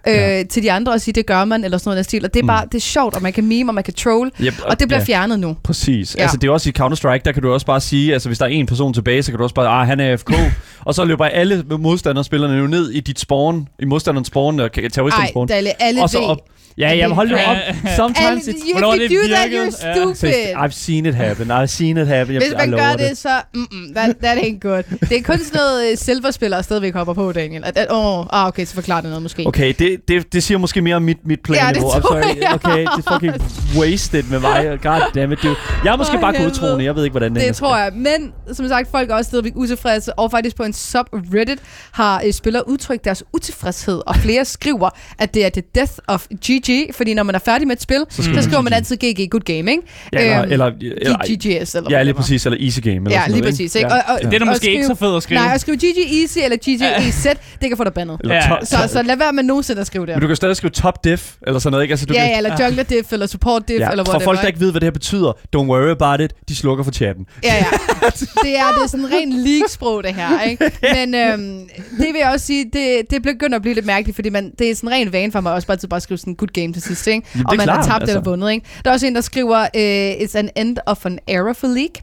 [0.07, 0.43] øh, Ja.
[0.43, 2.25] til de andre og sige, det gør man, eller sådan noget den stil.
[2.25, 4.31] Og det er bare, det er sjovt, og man kan meme, og man kan troll,
[4.41, 5.05] Yep, og det bliver ja.
[5.05, 5.57] fjernet nu.
[5.63, 6.15] Præcis.
[6.15, 6.21] Ja.
[6.21, 8.45] Altså, det er også i Counter-Strike, der kan du også bare sige, altså hvis der
[8.45, 10.31] er en person tilbage, så kan du også bare, ah, han er AFK,
[10.85, 15.13] og så løber alle modstanderspillerne jo ned i dit spawn, i modstanderens spawn, og terroristernes
[15.13, 15.47] Ej, spawn.
[15.47, 16.37] Dalle, alle Og så op.
[16.77, 17.57] Ja, ja, men hold nu op.
[17.95, 18.69] Sometimes it's...
[18.69, 20.53] you, if det do that, you're stupid.
[20.55, 21.51] I've seen it happen.
[21.51, 22.37] I've seen it happen.
[22.37, 23.17] Hvis man gør det.
[23.17, 23.29] så...
[23.53, 24.83] Mm-mm, that, that ain't good.
[25.09, 27.63] Det er kun sådan noget uh, silverspillere stadigvæk hopper på, Daniel.
[27.65, 29.47] At, at, oh, ah, okay, så forklarer det noget måske.
[29.47, 31.89] Okay, det, det, det siger måske mere om mit, mit Ja, det play-niveau.
[31.89, 33.33] Tror jeg Okay, det er fucking
[33.77, 34.79] wasted med mig.
[34.83, 35.55] God damn it, dude.
[35.83, 36.85] Jeg er måske For bare godtroende.
[36.85, 37.91] Jeg ved ikke, hvordan det Det hænger tror jeg.
[37.93, 41.59] Men som sagt, folk er også stadigvæk utilfredse, og faktisk på en subreddit
[41.91, 46.27] har uh, spillere udtrykt deres utilfredshed, og flere skriver, at det er the death of
[46.45, 49.31] GG, fordi når man er færdig med et spil, så, skriver skriver man altid GG,
[49.31, 49.83] good game, ikke?
[50.13, 52.45] Ja, eller, Øhm, eller, eller, GGS, eller ja, lige præcis.
[52.45, 52.95] Eller easy game.
[52.95, 53.75] Eller Ja, lige præcis.
[53.75, 53.87] Ikke?
[53.87, 53.95] Ikke?
[53.95, 55.39] Og, Det er da at måske ikke så fedt at skrive.
[55.39, 57.25] Nej, at skrive GG Easy eller GG EZ,
[57.61, 58.17] det kan få dig bandet.
[58.29, 58.41] Ja.
[58.49, 60.15] top, Så, så lad være med nogensinde at skrive det.
[60.15, 61.93] Men du kan stadig skrive top diff, eller sådan noget, ikke?
[61.93, 64.25] Altså, du Ja, kan, ja, eller jungle diff, eller support diff, ja, eller for whatever.
[64.25, 66.91] folk, der ikke ved, hvad det her betyder, don't worry about it, de slukker for
[66.91, 67.25] chatten.
[67.43, 67.65] Ja, ja.
[68.43, 70.71] Det er, det er sådan ren league-sprog, det her, ikke?
[70.93, 71.59] Men øhm,
[71.97, 74.69] det vil jeg også sige, det, det begynder at blive lidt mærkeligt, fordi man, det
[74.71, 76.73] er sådan ren vane for mig også bare til bare at skrive sådan good game
[76.73, 77.27] til sidst, ikke?
[77.35, 78.17] Jamen, er og man klart, har tabt altså.
[78.17, 78.65] eller vundet, ikke?
[78.85, 81.95] Der er også en, der skriver, uh, it's an end of an era for league.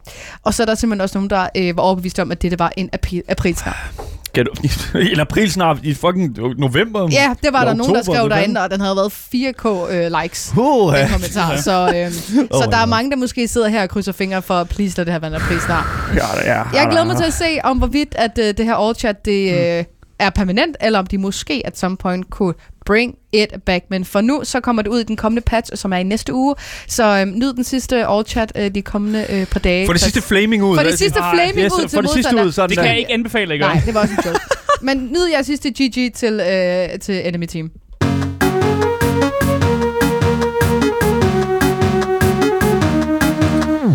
[0.42, 2.72] Og så er der simpelthen også nogen, der uh, var overbevist om, at det var
[2.76, 3.74] en april, aprilsnap.
[4.34, 4.52] Kan du,
[5.12, 7.08] en april snart i fucking november?
[7.12, 10.22] Ja, det var der nogen, der oktober, skrev derinde, og den havde været 4k uh,
[10.22, 10.52] likes.
[10.56, 11.56] Uh, Den kommentar.
[11.56, 12.12] Så, øhm,
[12.52, 15.04] så Oh, der er mange, der måske sidder her og krydser fingre for, please lad
[15.04, 15.84] det her være en april snart.
[16.14, 18.94] ja, ja, Jeg glæder mig til at se, om hvorvidt at uh, det her all
[18.96, 19.86] chat det, Mm.
[20.22, 22.54] Er permanent, eller om de måske at some point kunne
[22.86, 23.84] bring it back.
[23.88, 26.34] Men for nu, så kommer det ud i den kommende patch, som er i næste
[26.34, 26.54] uge.
[26.88, 29.86] Så øhm, nyd den sidste all chat øh, de kommende øh, par dage.
[29.86, 30.76] For det sidste flaming ud.
[30.76, 32.78] for det sidste Nej, flaming yes, ud til for det sidste ud, så er Det
[32.78, 33.64] kan jeg ikke anbefale, ikke?
[33.66, 34.40] Nej, det var også en joke.
[34.82, 37.70] Men nyd jeres sidste GG til, øh, til Enemy Team.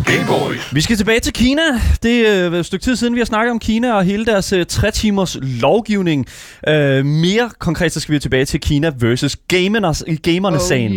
[0.07, 0.75] Game Boys.
[0.75, 1.61] Vi skal tilbage til Kina.
[2.03, 4.53] Det er øh, et stykke tid siden, vi har snakket om Kina og hele deres
[4.53, 6.25] øh, tre timers lovgivning.
[6.67, 10.93] Øh, mere konkret, så skal vi tilbage til Kina versus gamers, gamerne-sagen.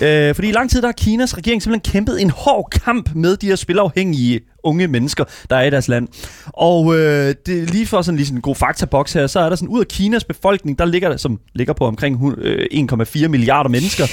[0.00, 0.28] yeah.
[0.28, 3.36] Øh, fordi i lang tid der har Kinas regering simpelthen kæmpet en hård kamp med
[3.36, 6.08] de her spilafhængige unge mennesker, der er i deres land.
[6.46, 9.48] Og øh, det er lige for sådan lige sådan en god faktaboks her, så er
[9.48, 13.70] der sådan ud af Kinas befolkning, der ligger som ligger på omkring øh, 1,4 milliarder
[13.70, 14.06] mennesker,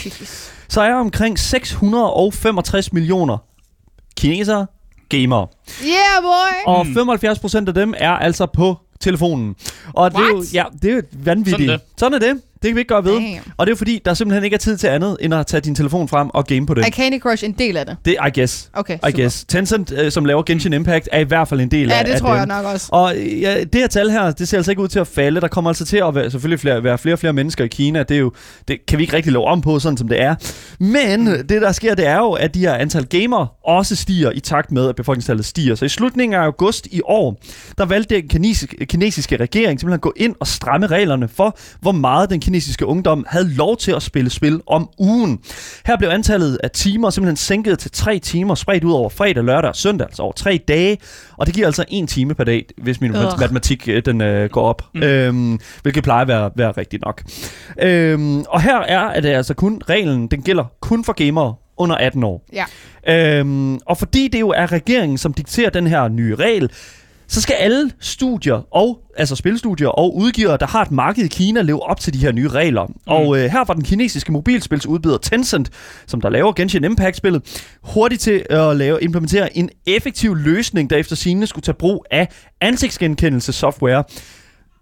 [0.70, 3.51] så er omkring 665 millioner
[4.18, 4.68] kinesere
[5.10, 5.48] gamere.
[5.84, 6.74] Yeah, boy!
[6.74, 9.56] Og 75 procent af dem er altså på telefonen.
[9.94, 10.54] Og det er jo, What?
[10.54, 11.70] ja, det er jo vanvittigt.
[11.70, 12.42] Sådan Sådan er det.
[12.62, 13.14] Det kan vi ikke gøre ved.
[13.14, 13.40] Damn.
[13.58, 15.76] Og det er fordi, der simpelthen ikke er tid til andet, end at tage din
[15.76, 16.84] telefon frem og game på den.
[16.84, 17.98] Er Candy Crush en del af det?
[18.06, 18.70] Det I guess.
[18.74, 19.22] Okay, I super.
[19.22, 19.46] guess.
[19.46, 22.12] Tencent, øh, som laver Genshin Impact, er i hvert fald en del Ja, af det
[22.12, 22.38] af tror dem.
[22.38, 22.88] jeg nok også.
[22.92, 25.42] Og ja, det her tal her, det ser altså ikke ud til at falde.
[25.42, 28.04] Der kommer altså til at være, selvfølgelig flere, være flere og flere mennesker i Kina.
[28.04, 28.32] Det, er jo,
[28.68, 30.36] det kan vi ikke rigtig love om på, sådan som det er.
[30.80, 34.40] Men det, der sker, det er jo, at de her antal gamere også stiger i
[34.40, 35.76] takt med, at befolkningstallet stiger.
[35.76, 37.38] Så i slutningen af august i år,
[37.78, 41.92] der valgte den kinesiske, kinesiske regering simpelthen at gå ind og stramme reglerne for, hvor
[41.92, 45.40] meget den kinesiske ungdom havde lov til at spille spil om ugen.
[45.86, 49.70] Her blev antallet af timer simpelthen sænket til tre timer, spredt ud over fredag, lørdag
[49.70, 50.98] og søndag, altså over tre dage.
[51.38, 53.40] Og det giver altså en time per dag, hvis min Ugh.
[53.40, 54.84] matematik øh, den, øh, går op.
[54.94, 55.04] Mm.
[55.04, 57.24] Øhm, hvilket plejer at være, være rigtigt nok.
[57.82, 61.96] Øhm, og her er at det altså kun reglen, den gælder kun for gamere under
[61.96, 62.46] 18 år.
[62.54, 62.66] Ja.
[63.40, 66.72] Øhm, og fordi det jo er regeringen, som dikterer den her nye regel,
[67.34, 71.62] så skal alle studier, og, altså spilstudier og udgivere, der har et marked i Kina,
[71.62, 72.86] leve op til de her nye regler.
[72.86, 72.94] Mm.
[73.08, 75.70] Og øh, her var den kinesiske mobilspilsudbyder Tencent,
[76.08, 77.42] som der laver Genshin Impact-spillet,
[77.84, 82.28] hurtigt til at lave, implementere en effektiv løsning, der efter sigende skulle tage brug af
[82.62, 84.04] ansigtsgenkendelse-software,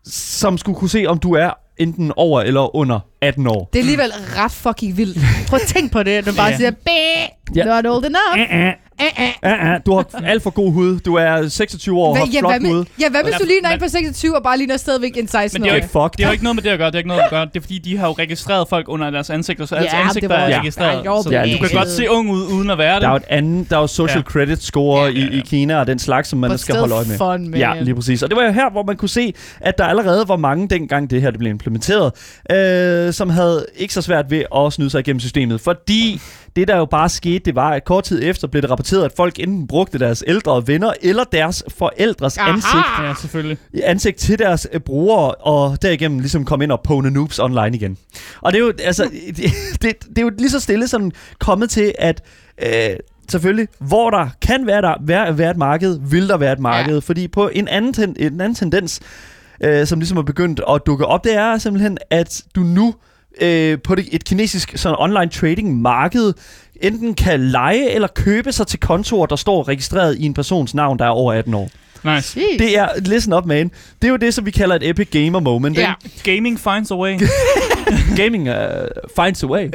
[0.05, 3.69] som skulle kunne se, om du er enten over eller under 18 år.
[3.73, 5.17] Det er alligevel ret fucking vildt.
[5.47, 6.25] Prøv at tænk på det.
[6.25, 6.57] Du bare Ja.
[6.57, 7.65] siger, Bæh, Ja.
[7.65, 8.49] not old enough.
[8.49, 8.88] Uh-uh.
[8.99, 9.29] Eh, eh.
[9.45, 9.81] Uh-uh.
[9.85, 10.99] Du har alt for god hud.
[10.99, 12.77] Du er 26 år og Hvad, har ja, flot hvad, hud.
[12.77, 15.27] med, ja, hvad hvis Ja, du ligner en på 26 og bare ligner stadigvæk en
[15.27, 16.17] 16 Men det er jo ikke, Fuck.
[16.17, 16.87] det har jo ikke noget med det at gøre.
[16.87, 17.45] Det har ikke noget at gøre.
[17.45, 20.27] Det er fordi, de har jo registreret folk under deres ansigter, så deres Ja, ansigter
[20.27, 20.99] var er også- registreret.
[21.05, 23.01] Ja, jo, så Ja, du kan godt se ung ud, uden at være det.
[23.01, 24.23] Der er jo et andet, der er jo social Ja.
[24.31, 25.41] credit score Ja, ja, I, i ja.
[25.41, 27.17] Kina og den slags, som man But skal holde øje med.
[27.17, 27.59] fun, man.
[27.59, 28.23] Ja, lige præcis.
[28.23, 31.09] Og det var jo her, hvor man kunne se, at der allerede var mange dengang
[31.09, 32.11] det her det blev implementeret,
[32.51, 35.61] øh, som havde ikke så svært ved at snyde sig igennem systemet.
[35.61, 36.21] Fordi
[36.55, 39.11] det, der jo bare skete, det var, at kort tid efter blev det rapporteret, at
[39.17, 42.49] folk enten brugte deres ældre venner eller deres forældres Aha!
[42.49, 43.57] ansigt, Ja, selvfølgelig.
[43.83, 47.97] ansigt til deres øh, brugere, og derigennem ligesom kom ind og pone noobs online igen.
[48.41, 49.03] Og det er jo, altså,
[49.37, 49.45] det,
[49.81, 52.23] det, det er jo lige så stille sådan kommet til, at
[52.65, 52.89] øh,
[53.31, 56.93] selvfølgelig, hvor der kan være, der, være, være et marked, vil der være et marked.
[56.93, 56.99] Ja.
[56.99, 58.99] Fordi på en anden, ten, en anden tendens,
[59.63, 62.95] øh, som ligesom er begyndt at dukke op, det er simpelthen, at du nu
[63.41, 66.33] øh, på det, et kinesisk sådan online trading marked
[66.81, 70.99] enten kan lege eller købe sig til kontorer, der står registreret i en persons navn,
[70.99, 71.69] der er over 18 år.
[72.03, 72.39] Nice.
[72.59, 75.39] Det er, listen up man, det er jo det, som vi kalder et epic gamer
[75.39, 75.77] moment.
[75.77, 75.93] Ja.
[76.05, 76.35] ikke?
[76.35, 77.19] Gaming finds a way.
[78.17, 78.55] Gaming uh,
[79.23, 79.69] finds a way.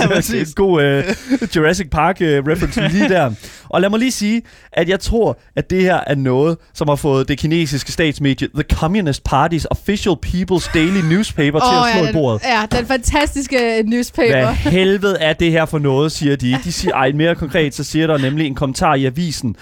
[0.00, 0.48] ja, præcis.
[0.48, 3.30] En god uh, Jurassic Park uh, reference lige der.
[3.68, 4.42] Og lad mig lige sige,
[4.72, 8.64] at jeg tror, at det her er noget, som har fået det kinesiske statsmedie The
[8.72, 12.42] Communist Party's Official People's Daily Newspaper til Åh, at slå ja, i bordet.
[12.42, 14.44] den, ja, den fantastiske newspaper.
[14.44, 16.58] Hvad helvede er det her for noget, siger de.
[16.64, 19.56] De siger, ej, mere konkret, så siger der nemlig en kommentar i avisen.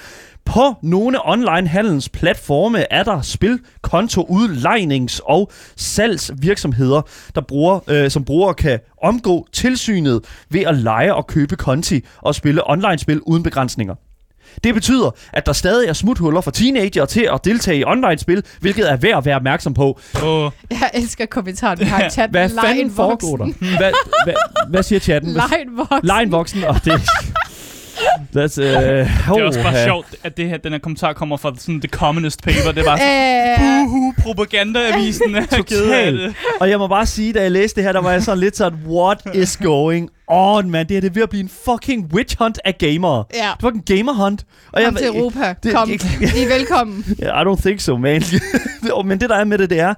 [0.44, 7.02] På nogle online handels platforme er der spilkonto udlejnings- og salgsvirksomheder,
[7.34, 12.34] der bruger, øh, som brugere kan omgå tilsynet ved at lege og købe konti og
[12.34, 13.94] spille online-spil uden begrænsninger.
[14.64, 18.90] Det betyder, at der stadig er smuthuller for teenager til at deltage i online-spil, hvilket
[18.90, 20.00] er værd at være opmærksom på.
[20.24, 22.30] Åh, Jeg elsker kommentaren, vi har i chatten.
[22.32, 23.44] Hvad fanden foregår der?
[23.44, 23.66] voksen.
[23.76, 23.92] Hvad,
[24.24, 24.34] hvad,
[24.68, 25.32] hvad siger chatten?
[25.50, 26.00] Lejen voksen.
[26.06, 26.92] Lejen voksen, og det...
[28.36, 31.52] That's, uh, det er også bare sjovt, at det her, den her kommentar kommer fra
[31.58, 32.72] sådan The Communist Paper.
[32.72, 36.36] Det er bare sådan, Øh, uhu, propagandaavisen er Totalt.
[36.60, 38.56] Og jeg må bare sige, da jeg læste det her, der var jeg sådan lidt
[38.56, 40.88] sådan, what is going on, man?
[40.88, 43.24] Det er det ved at blive en fucking witch hunt af gamere.
[43.34, 43.50] ja.
[43.56, 44.44] Det var en gamer hunt.
[44.72, 45.54] Og Kom til Europa.
[45.62, 45.90] det- Kom.
[45.90, 47.04] I er velkommen.
[47.22, 48.22] Yeah, I don't think so, man.
[49.04, 49.94] Men det, der er med det, det er,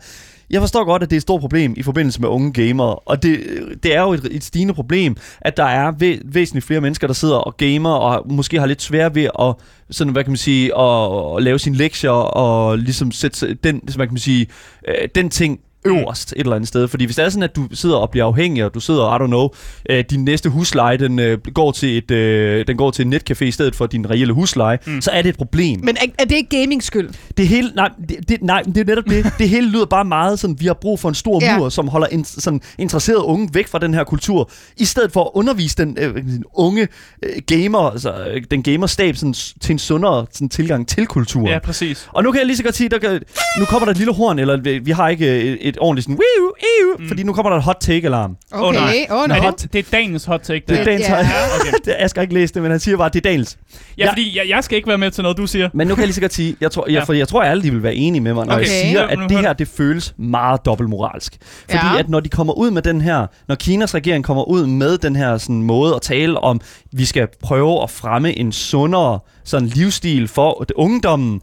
[0.51, 3.23] jeg forstår godt, at det er et stort problem i forbindelse med unge gamere, og
[3.23, 3.41] det,
[3.83, 7.15] det er jo et, et stigende problem, at der er væ- væsentligt flere mennesker, der
[7.15, 9.55] sidder og gamer, og måske har lidt svært ved at,
[9.91, 14.07] sådan, hvad kan man sige, at, at lave sine lektier, og ligesom sætte den, hvad
[14.07, 14.47] kan man sige,
[14.89, 16.89] øh, den ting øverst et eller andet sted.
[16.89, 19.25] Fordi hvis det er sådan, at du sidder og bliver afhængig, og du sidder, I
[19.25, 19.49] don't know,
[19.91, 23.45] øh, din næste husleje, den, øh, går til et, øh, den går til en netcafé
[23.45, 25.01] i stedet for din reelle husleje, mm.
[25.01, 25.81] så er det et problem.
[25.83, 27.11] Men er, er det ikke gaming skyld?
[27.37, 29.27] Det hele, nej, det, det, nej, det er netop det.
[29.39, 31.59] Det hele lyder bare meget sådan, vi har brug for en stor Ja.
[31.59, 35.25] mur, som holder en, sådan, interesserede unge væk fra den her kultur, i stedet for
[35.25, 36.89] at undervise den, øh, den unge
[37.23, 41.47] øh, gamer, altså øh, den gamerstab sådan, til en sundere sådan, tilgang til kulturen.
[41.47, 42.09] Ja, præcis.
[42.13, 43.21] Og nu kan jeg lige så godt sige, der kan,
[43.59, 46.19] nu kommer der et lille horn, eller vi, vi har ikke et, et ordentligt sådan,
[46.19, 47.09] wiu, iu, mm.
[47.09, 48.37] fordi nu kommer der et hot take-alarm.
[48.53, 48.61] Nej.
[48.63, 49.51] Okay, åh oh, Er nej.
[49.59, 50.85] det, det er dagens hot take, Det er der.
[50.85, 51.17] Daniels ja.
[51.17, 51.73] hot Okay.
[51.85, 53.59] det, Jeg skal ikke læse det, men han siger bare, at det er Daniels.
[53.99, 54.11] Ja, Ja.
[54.11, 55.69] fordi jeg, jeg skal ikke være med til noget, du siger.
[55.75, 57.05] Men nu kan jeg lige så godt sige, jeg tror, jeg, Ja.
[57.05, 58.65] for jeg tror, at alle de vil være enige med mig, når Okay.
[58.65, 61.37] jeg siger, at det her, det føles meget dobbeltmoralsk.
[61.71, 61.99] Fordi Ja.
[61.99, 65.17] at når de kommer ud med den her, når Kinas regering kommer ud med den
[65.17, 66.61] her sådan, måde at tale om,
[66.93, 71.41] vi skal prøve at fremme en sundere sådan, livsstil for ungdommen,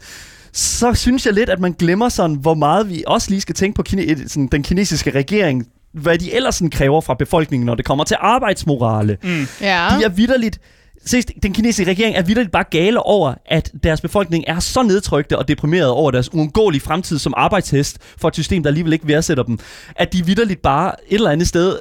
[0.53, 3.75] så synes jeg lidt, at man glemmer sådan, hvor meget vi også lige skal tænke
[3.75, 7.85] på kine, sådan, den kinesiske regering, hvad de ellers sådan kræver fra befolkningen, når det
[7.85, 9.17] kommer til arbejdsmorale.
[9.23, 9.47] Mm.
[9.61, 9.87] Ja.
[9.99, 10.59] De er vidderligt
[11.05, 15.37] Ses, den kinesiske regering er vidderligt bare gale over, at deres befolkning er så nedtrykte
[15.37, 19.43] og deprimeret over deres uundgåelige fremtid som arbejdshest for et system, der alligevel ikke værdsætter
[19.43, 19.59] dem.
[19.95, 21.79] At de vidderligt bare et eller andet sted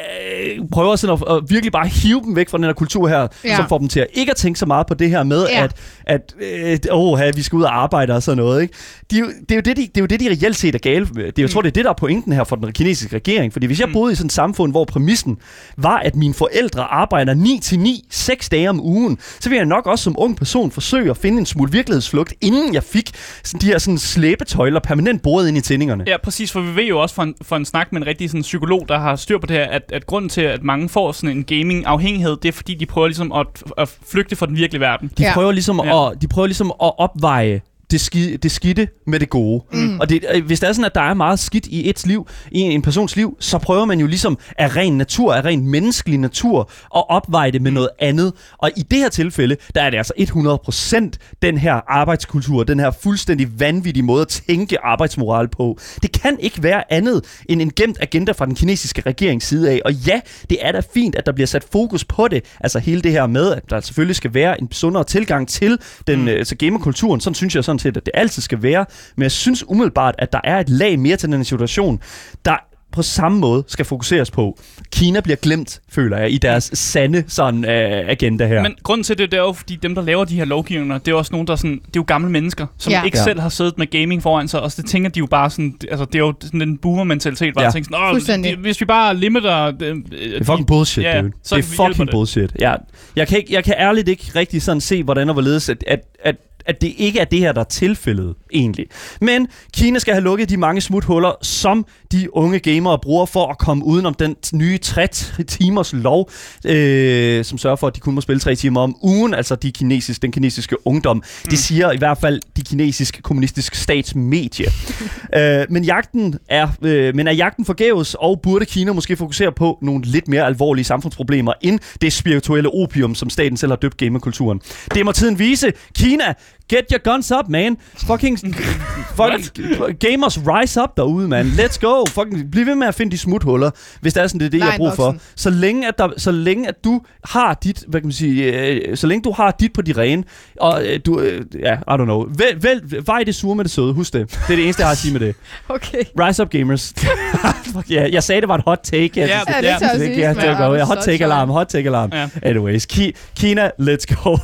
[0.00, 3.26] øh, prøver sådan at, at virkelig bare hive dem væk fra den her kultur her,
[3.44, 3.56] Ja.
[3.56, 5.64] som får dem til at ikke at tænke så meget på det her med, Ja.
[5.64, 5.74] at,
[6.06, 8.62] at øh, åh, ja, vi skal ud og arbejde og sådan noget.
[8.62, 8.74] Ikke?
[9.10, 10.78] De, er det, er jo det, de, det er jo det, de reelt set er
[10.78, 11.24] gale med.
[11.24, 13.52] Det, er- jeg tror, det er det, der er pointen her for den kinesiske regering.
[13.52, 13.92] Fordi hvis jeg Mm.
[13.92, 15.38] boede i sådan et samfund, hvor præmissen
[15.76, 19.66] var, at mine forældre arbejder 9 til 9, 6 dage om ugen, så vil jeg
[19.66, 23.10] nok også som ung person forsøge at finde en smule virkelighedsflugt, inden jeg fik
[23.44, 26.04] sådan de her sådan slæbetøjler permanent boret ind i tændingerne.
[26.06, 28.30] Ja, præcis, for vi ved jo også fra en, fra en snak med en rigtig
[28.30, 31.12] sådan, psykolog, der har styr på det her, at, at grunden til, at mange får
[31.12, 33.46] sådan en gaming-afhængighed, det er fordi, de prøver ligesom at,
[33.78, 35.10] at flygte fra den virkelige verden.
[35.18, 35.34] De Ja.
[35.34, 36.10] prøver ligesom Ja.
[36.10, 37.60] at, de prøver ligesom at opveje
[37.92, 39.64] det, skide, det skidte med det gode.
[39.72, 40.00] Mm.
[40.00, 42.28] Og det, øh, hvis det er sådan, at der er meget skidt i et liv,
[42.50, 46.18] i en persons liv, så prøver man jo ligesom af ren natur, af ren menneskelig
[46.18, 48.32] natur, at opveje det med noget andet.
[48.58, 52.90] Og i det her tilfælde, der er det altså 100% den her arbejdskultur, den her
[53.02, 55.78] fuldstændig vanvittige måde at tænke arbejdsmoral på.
[56.02, 59.80] Det kan ikke være andet end en gemt agenda fra den kinesiske regerings side af.
[59.84, 62.44] Og ja, det er da fint, at der bliver sat fokus på det.
[62.60, 66.20] Altså hele det her med, at der selvfølgelig skal være en sundere tilgang til den
[66.20, 66.28] mm.
[66.28, 67.20] altså gamerkulturen.
[67.20, 68.86] Sådan synes jeg sådan set, at det altid skal være.
[69.16, 72.00] Men jeg synes umiddelbart, at der er et lag mere til den situation,
[72.44, 72.56] der
[72.92, 74.58] på samme måde skal fokuseres på.
[74.92, 78.62] Kina bliver glemt, føler jeg, i deres sande sådan, øh, agenda her.
[78.62, 81.12] Men grunden til det, det er jo, fordi dem, der laver de her lovgivninger, det
[81.12, 83.02] er også nogen, der er sådan, det er jo gamle mennesker, som Ja.
[83.02, 83.24] ikke Ja.
[83.24, 85.74] selv har siddet med gaming foran sig, og så det tænker de jo bare sådan,
[85.90, 87.70] altså det er jo sådan en boomer-mentalitet, hvor Ja.
[87.70, 89.70] tænker sådan, det, hvis vi bare limiter...
[89.70, 91.32] Det, Det er fucking bullshit, Ja, dude.
[91.42, 92.10] så Det er fucking det.
[92.10, 92.52] bullshit.
[92.60, 92.74] Ja,
[93.16, 96.00] jeg, kan ikke, jeg kan ærligt ikke rigtig sådan se, hvordan og hvorledes, at, at,
[96.24, 98.86] at, at det ikke er det her, der er tilfældet, egentlig.
[99.20, 103.58] Men Kina skal have lukket de mange smuthuller, som de unge gamere bruger for at
[103.58, 106.30] komme udenom den nye 60 timers lov,
[106.66, 109.72] øh, som sørger for, at de kun må spille 3 timer om ugen, altså de
[109.72, 111.16] kinesiske, den kinesiske ungdom.
[111.16, 111.50] Mm.
[111.50, 114.66] Det siger i hvert fald de kinesiske kommunistiske statsmedie.
[115.36, 119.78] øh, men, jagten er, øh, men er jagten forgæves, og burde Kina måske fokusere på
[119.82, 124.60] nogle lidt mere alvorlige samfundsproblemer end det spirituelle opium, som staten selv har døbt gamerkulturen.
[124.94, 125.72] Det må tiden vise.
[125.94, 126.34] Kina,
[126.68, 127.76] get your guns up, man.
[128.06, 128.38] Fucking,
[129.16, 131.46] fucking gamers rise up derude, man.
[131.46, 132.04] Let's go.
[132.08, 133.70] Fucking, bliv ved med at finde de smuthuller,
[134.00, 135.16] hvis det er sådan, det er det, jeg har brug for.
[135.36, 138.96] Så længe, at der, så længe at du har dit, hvad kan man sige, øh,
[138.96, 140.24] så længe du har dit på de rene,
[140.60, 143.72] og øh, du, øh, ja, I don't know, vælg, vælg, vej det sure med det
[143.72, 144.30] søde, husk det.
[144.30, 145.34] Det er det eneste, jeg har at sige med det.
[145.68, 146.02] Okay.
[146.20, 146.94] Rise up gamers.
[147.74, 149.10] Fuck, ja, jeg sagde, det var et hot take.
[149.16, 150.78] Ja, Ja, det Ja, tager det, sidst, ja, det men var godt.
[150.78, 151.54] Ja, I'm hot so take alarm, sorry.
[151.58, 152.10] hot take alarm.
[152.12, 152.28] Ja.
[152.42, 154.36] Anyways, Ki- Kina, let's go.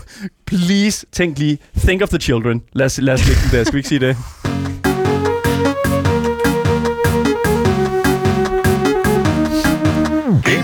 [0.48, 2.62] Please, tænk lige, think of the children.
[2.72, 4.16] Lad os, lad os lægge den der, skal vi ikke sige det?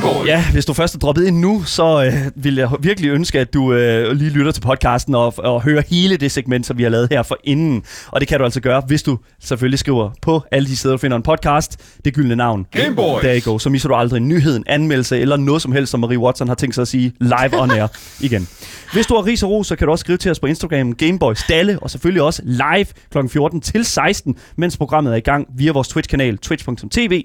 [0.05, 0.29] Boys.
[0.29, 3.55] Ja, hvis du først er droppet ind nu, så øh, vil jeg virkelig ønske, at
[3.55, 6.91] du øh, lige lytter til podcasten og, og hører hele det segment, som vi har
[6.91, 7.83] lavet her for inden.
[8.09, 10.99] Og det kan du altså gøre, hvis du selvfølgelig skriver på alle de steder, du
[10.99, 11.81] finder en podcast.
[12.05, 12.67] Det gyldne navn.
[12.71, 13.23] Gameboys.
[13.23, 13.59] Der go.
[13.59, 16.49] Så misser du aldrig en nyhed, en anmeldelse eller noget som helst, som Marie Watson
[16.49, 17.87] har tænkt sig at sige live on air
[18.27, 18.49] igen.
[18.93, 20.93] Hvis du har ris og ros, så kan du også skrive til os på Instagram,
[20.95, 23.19] Gameboys Dalle, og selvfølgelig også live kl.
[23.29, 27.25] 14 til 16, mens programmet er i gang via vores Twitch-kanal, twitch.tv,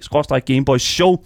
[0.79, 1.17] Show.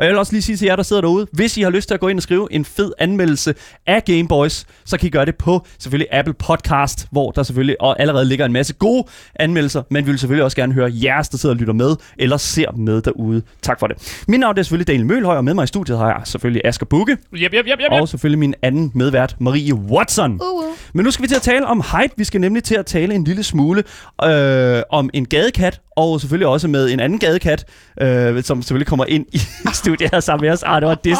[0.00, 1.88] Og jeg vil også lige sige til jer, der sidder derude, hvis I har lyst
[1.88, 3.54] til at gå ind og skrive en fed anmeldelse
[3.86, 8.00] af Gameboys, så kan I gøre det på selvfølgelig Apple Podcast, hvor der selvfølgelig og
[8.00, 9.04] allerede ligger en masse gode
[9.36, 12.36] anmeldelser, men vi vil selvfølgelig også gerne høre jeres, der sidder og lytter med, eller
[12.36, 13.42] ser med derude.
[13.62, 14.24] Tak for det.
[14.28, 16.86] Mit navn er selvfølgelig Daniel Mølhøj, og med mig i studiet har jeg selvfølgelig Asger
[16.86, 18.00] Bukke, Yep, yep, yep, yep, yep.
[18.00, 20.32] og selvfølgelig min anden medvært, Marie Watson.
[20.32, 20.64] Uh, uh.
[20.92, 22.14] Men nu skal vi til at tale om hype.
[22.16, 23.82] Vi skal nemlig til at tale en lille smule
[24.24, 27.64] øh, om en gadekat, og selvfølgelig også med en anden gadekat,
[28.00, 29.40] øh, som selvfølgelig kommer ind i
[29.74, 30.62] studiet her sammen med os.
[30.66, 31.18] Ah, det var dis.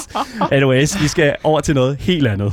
[0.53, 2.53] Anyways, vi skal over til noget helt andet.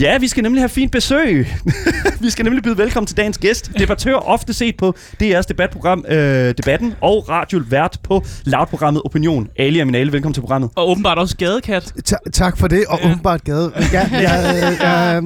[0.00, 1.48] Ja, vi skal nemlig have fint besøg.
[2.20, 3.70] vi skal nemlig byde velkommen til dagens gæst.
[3.78, 9.48] Debattør ofte set på DR's debatprogram øh, Debatten og radiovært på Loud-programmet Opinion.
[9.58, 10.70] Ali Aminale, velkommen til programmet.
[10.76, 11.92] Og åbenbart også gadekat.
[12.04, 13.06] Ta- tak for det, og Ja.
[13.06, 13.12] ja.
[13.12, 13.72] åbenbart gade.
[13.76, 15.22] Jeg, jeg, jeg, jeg,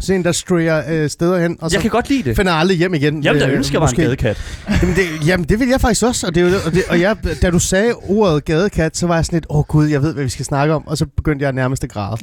[0.00, 2.36] sådan en, der stryger øh, steder hen, og så Jeg kan godt lide det.
[2.36, 3.24] finder aldrig hjem igen.
[3.24, 4.38] Jeg ville da Øh, ønske, jeg var en gadekat.
[4.82, 7.50] Jamen det, jamen, det vil jeg faktisk også, og, det, og, det, og jeg, da
[7.50, 10.24] du sagde ordet gadekat, så var jeg sådan lidt, åh oh, gud, jeg ved, hvad
[10.24, 12.12] vi skal snakke om, og så begyndte jeg nærmest at græde.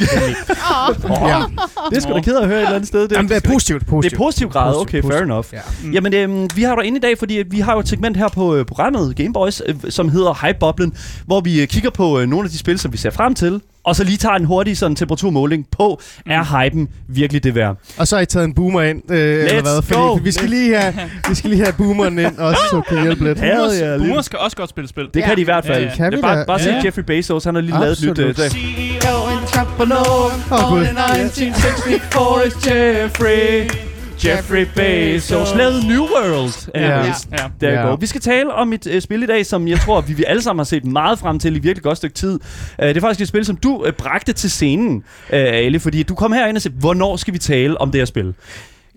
[1.10, 1.30] Åh.
[1.30, 1.43] ja.
[1.89, 3.02] Det er sgu da ked at høre et eller andet sted.
[3.08, 4.12] Det, Jamen, det er positivt, positivt.
[4.12, 5.45] Det er positiv grad, okay, Positivt, fair enough.
[5.54, 5.60] Ja.
[5.84, 5.91] Mm.
[5.91, 8.28] Jamen, øhm, vi har dig inde i dag, fordi vi har jo et segment her
[8.28, 10.93] på øh, programmet Gameboys, øh, som hedder Hype-boblen,
[11.26, 13.62] hvor vi øh, kigger på øh, nogle af de spil, som vi ser frem til,
[13.86, 16.32] og så lige tager en hurtig sådan, temperaturmåling på, mm.
[16.32, 17.78] er hypen virkelig det værd?
[17.98, 19.82] Og så har I taget en boomer ind, øh, eller hvad?
[19.82, 20.13] Fordi go!
[20.13, 20.93] vi skal lige have,
[21.30, 23.38] vi skal lige have boomeren ind også, så kan hjælpe lidt.
[23.39, 25.04] Boomers, lige- boomer skal også godt spille spil.
[25.13, 25.36] Det kan Ja.
[25.36, 25.84] de i hvert fald.
[25.84, 25.96] Ja, ja.
[26.10, 26.43] Kan bare, da?
[26.46, 26.82] bare se Ja.
[26.86, 28.19] Jeffrey Bezos, han har lige lavet et nyt...
[28.19, 28.38] Øh, Absolut.
[28.54, 28.58] der.
[30.52, 30.82] Åh, Gud.
[30.82, 33.93] 1964 is Jeffrey.
[34.26, 36.70] Jeffrey Bezos lavede New World.
[36.76, 37.38] Anyways, Ja.
[37.62, 37.82] Der Ja.
[37.88, 37.96] går.
[37.96, 40.42] Vi skal tale om et øh, spil i dag, som jeg tror, vi, vi alle
[40.42, 42.40] sammen har set meget frem til i virkelig godt stykke tid.
[42.82, 44.96] Øh, det er faktisk et spil, som du øh, bragte til scenen,
[45.34, 48.06] øh, Ali, fordi du kom herind og sagde, hvornår skal vi tale om det her
[48.06, 48.34] spil?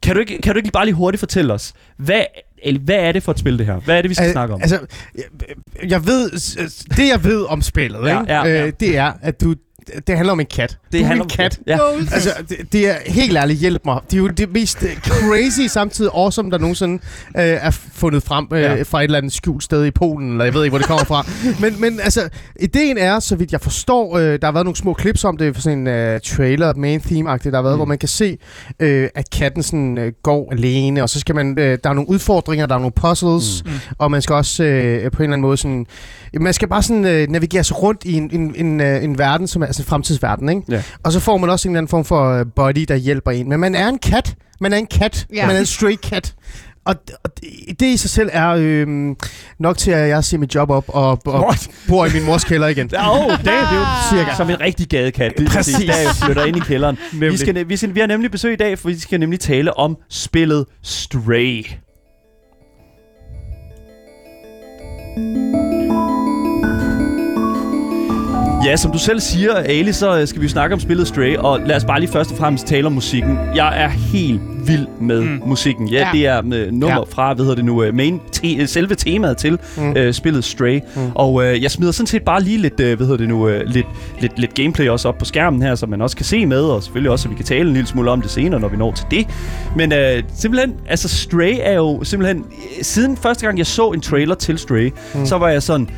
[0.03, 2.23] Kan du ikke, kan du ikke bare lige hurtigt fortælle os, hvad,
[2.65, 3.77] Ali, hvad er det for et spil, det her?
[3.77, 4.61] Hvad er det, vi skal Al- snakke om?
[4.63, 4.79] Altså,
[5.15, 5.25] jeg,
[5.91, 6.31] jeg ved,
[6.97, 8.33] det jeg ved om spillet, Ja, ikke?
[8.33, 8.67] ja, ja.
[8.67, 9.55] Øh, det er, at du,
[10.07, 10.79] det handler om en kat.
[10.93, 11.59] det du er handler en kat.
[11.67, 11.79] Ja.
[12.13, 14.01] Altså, det, det er helt ærligt, hjælp mig.
[14.11, 16.95] Det er jo det mest crazy, samtidig awesome, der nogensinde
[17.37, 18.83] øh, er fundet frem øh, Ja.
[18.83, 21.05] fra et eller andet skjult sted i Polen, eller jeg ved ikke, hvor det kommer
[21.05, 21.27] fra.
[21.61, 22.29] men, men altså,
[22.61, 25.55] ideen er, så vidt jeg forstår, øh, der har været nogle små clips om det,
[25.55, 27.77] for sådan en øh, trailer, main theme-agtigt, der har været, Mm.
[27.77, 27.79] mm.
[27.79, 28.39] hvor man kan se,
[28.81, 32.11] øh, at katten sådan, øh, går alene, og så skal man, øh, der er nogle
[32.11, 33.71] udfordringer, der er nogle puzzles, Mm.
[33.73, 33.79] mm.
[33.99, 35.87] og man skal også øh, på en eller anden måde sådan,
[36.41, 39.47] man skal bare sådan øh, navigere sig rundt i en, en, en, øh, en verden,
[39.47, 40.63] som er altså en fremtidsverden, ikke?
[40.69, 40.83] Ja.
[41.03, 43.49] Og så får man også en eller anden form for øh, body, der hjælper en.
[43.49, 44.35] Men man er en kat.
[44.61, 45.27] Man er en kat.
[45.35, 45.47] Ja.
[45.47, 46.35] Man er en stray cat.
[46.85, 48.87] Og, det, det i sig selv er øh,
[49.59, 51.69] nok til, at jeg siger mit job op og, og What?
[51.89, 52.91] bor i min mors kælder igen.
[52.97, 54.37] Åh, oh, det er det er jo Cirka.
[54.37, 55.33] som en rigtig gadekat.
[55.39, 55.75] Det er præcis.
[55.75, 55.91] Præcis.
[55.91, 56.99] Der jeg flytter ind i kælderen.
[57.21, 59.79] Vi, skal, vi, skal, vi har nemlig besøg i dag, for vi skal nemlig tale
[59.79, 61.65] om spillet Stray.
[68.67, 71.61] Ja, som du selv siger, Ali, så øh, skal vi snakke om spillet Stray, og
[71.67, 73.39] lad os bare lige først og fremmest tale om musikken.
[73.55, 75.41] Jeg er helt vild med mm.
[75.47, 75.89] musikken.
[75.89, 76.09] Ja, Ja.
[76.13, 77.03] det er med nummer ja.
[77.15, 79.93] Fra, hvad hedder det nu, øh, main te- selve temaet til mm.
[79.97, 80.81] øh, spillet Stray.
[80.97, 81.01] Mm.
[81.15, 83.67] Og øh, jeg smider sådan set bare lige lidt, øh, hvad hedder det nu, øh,
[83.67, 83.87] lidt,
[84.21, 86.83] lidt, lidt gameplay også op på skærmen her, så man også kan se med, og
[86.83, 88.93] selvfølgelig også, så vi kan tale en lille smule om det senere, når vi når
[88.93, 89.27] til det.
[89.77, 94.01] Men øh, simpelthen, altså Stray er jo simpelthen, øh, siden første gang jeg så en
[94.01, 95.27] trailer til Stray, mm.
[95.27, 95.89] så var jeg sådan,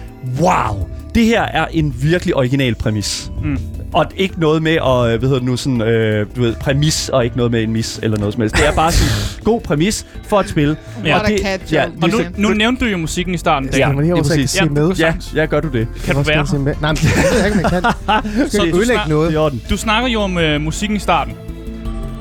[0.40, 3.30] wow, det her er en virkelig original præmis.
[3.44, 3.58] Mm.
[3.92, 7.08] Og ikke noget med at, øh, hvad hedder det nu, sådan, øh, du ved, præmis,
[7.08, 8.56] og ikke noget med en mis eller noget som helst.
[8.56, 10.76] Det er bare sådan en god præmis for et spil.
[11.04, 11.18] Ja.
[11.18, 11.84] Og det, Cat ja.
[12.02, 13.70] Og nu, nu nævnte du jo musikken i starten.
[13.76, 14.50] Ja, men lige så præcis.
[14.50, 14.92] se Ja, med.
[14.92, 15.88] ja, ja, gør du det.
[16.04, 16.74] Kan du Også være.
[16.80, 17.82] Nej, men det ved jeg ikke, man kan.
[18.50, 19.60] Så Skal du ødelægge noget.
[19.70, 21.34] Du snakker jo om øh, musikken i starten.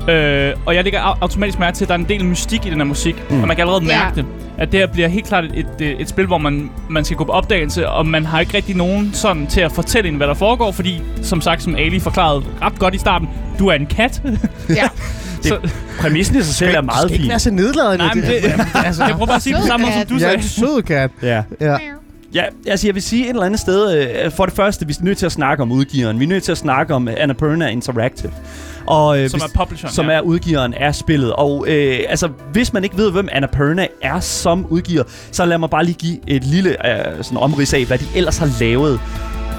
[0.10, 2.70] Øh, og jeg lægger au- automatisk mærke til, at der er en del mystik i
[2.70, 3.16] den her musik.
[3.30, 3.42] Mm.
[3.42, 4.04] Og man kan allerede Ja.
[4.04, 4.26] mærke det.
[4.58, 7.24] At det her bliver helt klart et, et, et spil, hvor man, man skal gå
[7.24, 10.34] på opdagelse, og man har ikke rigtig nogen sådan til at fortælle en, hvad der
[10.34, 14.22] foregår, fordi, som sagt, som Ali forklarede ret godt i starten, du er en kat.
[14.70, 14.88] Ja.
[15.42, 15.58] så,
[16.00, 17.30] Præmissen i sig selv er meget Du skal ikke fin.
[17.30, 18.06] være så nedladende.
[18.06, 18.34] nej, men det,
[18.86, 20.38] altså, jeg prøver bare at sige det på samme måde, som du jeg er sagde.
[20.38, 21.12] en sød kat.
[21.24, 21.44] Ja.
[21.62, 21.76] Ja.
[22.38, 25.04] Ja, altså jeg vil sige et eller andet sted, øh, for det første, vi er
[25.04, 26.20] nødt til at snakke om udgiveren.
[26.20, 28.32] Vi er nødt til at snakke om øh, Annapurna Interactive.
[28.86, 30.12] Og, øh, Som hvis- er publisheren, Som ja.
[30.12, 31.34] er udgiveren af spillet.
[31.34, 35.70] Og øh, altså, hvis man ikke ved, hvem Annapurna er som udgiver, så lad mig
[35.70, 36.70] bare lige give et lille
[37.18, 39.00] øh, sådan omrids af, hvad de ellers har lavet.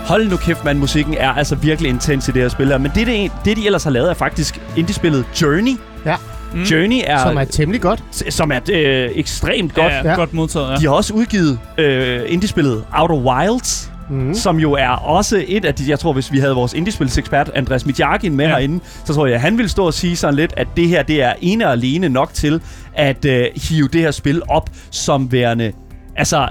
[0.06, 0.78] Hold nu kæft, man.
[0.78, 2.68] Musikken er altså virkelig intens i det her spil.
[2.68, 2.78] her.
[2.78, 5.76] Men det, det, det, de ellers har lavet, er faktisk indie-spillet Journey.
[6.06, 6.14] Ja,
[6.54, 6.62] Mm.
[6.62, 8.04] Journey er, som er temmelig godt.
[8.30, 9.92] som er øh, ekstremt godt.
[9.92, 10.76] Ja, ja, godt modtaget, ja.
[10.76, 14.34] De har også udgivet øh, indie-spillet Outer Wilds, Mm.
[14.34, 15.90] som jo er også et af de...
[15.90, 18.50] Jeg tror, hvis vi havde vores indie-spilsekspert, Andreas Mitjakin, med ja.
[18.50, 21.02] herinde, så tror jeg, at han ville stå og sige sådan lidt, at det her,
[21.02, 22.60] det er ene og alene nok til
[22.94, 25.72] at øh, hive det her spil op som værende...
[26.16, 26.48] Altså,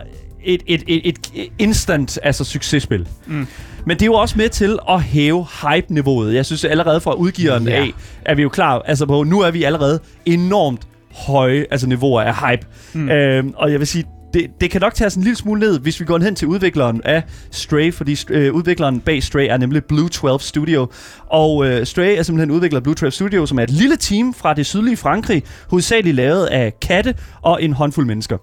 [0.48, 3.08] et, et, et, et instant altså successpil.
[3.28, 3.48] Mm.
[3.86, 6.34] Men det er jo også med til at hæve hype-niveauet.
[6.34, 7.76] Jeg synes allerede fra udgiveren Ja.
[7.82, 7.92] af,
[8.26, 10.88] er vi jo klar, altså på, nu er vi allerede enormt
[11.28, 12.66] høje altså niveauer af hype.
[12.94, 13.10] Mm.
[13.10, 15.80] Øhm, og jeg vil sige, det, det kan nok tage sådan en lille smule ned,
[15.80, 19.84] hvis vi går hen til udvikleren af Stray, fordi øh, udvikleren bag Stray er nemlig
[19.86, 20.88] Blue 12 Studio.
[21.28, 24.54] Og øh, Stray er simpelthen udvikler Blue 12 Studio, som er et lille team fra
[24.54, 28.38] det sydlige Frankrig, hovedsageligt lavet af katte og en håndfuld mennesker.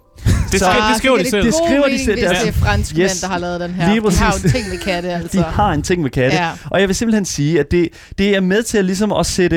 [0.52, 1.44] Det, Så- skri- Ah, det skriver de giver selv.
[1.44, 2.28] Det skriver de selv, Hvis ja.
[2.40, 3.20] det er franskmænd, Yes.
[3.20, 3.88] der har lavet den her.
[3.94, 5.38] Lige De har en ting med katte, altså.
[5.38, 6.36] De har en ting med katte.
[6.36, 6.50] Ja.
[6.70, 7.88] Og jeg vil simpelthen sige, at det,
[8.18, 9.56] det er med til at, ligesom at sætte...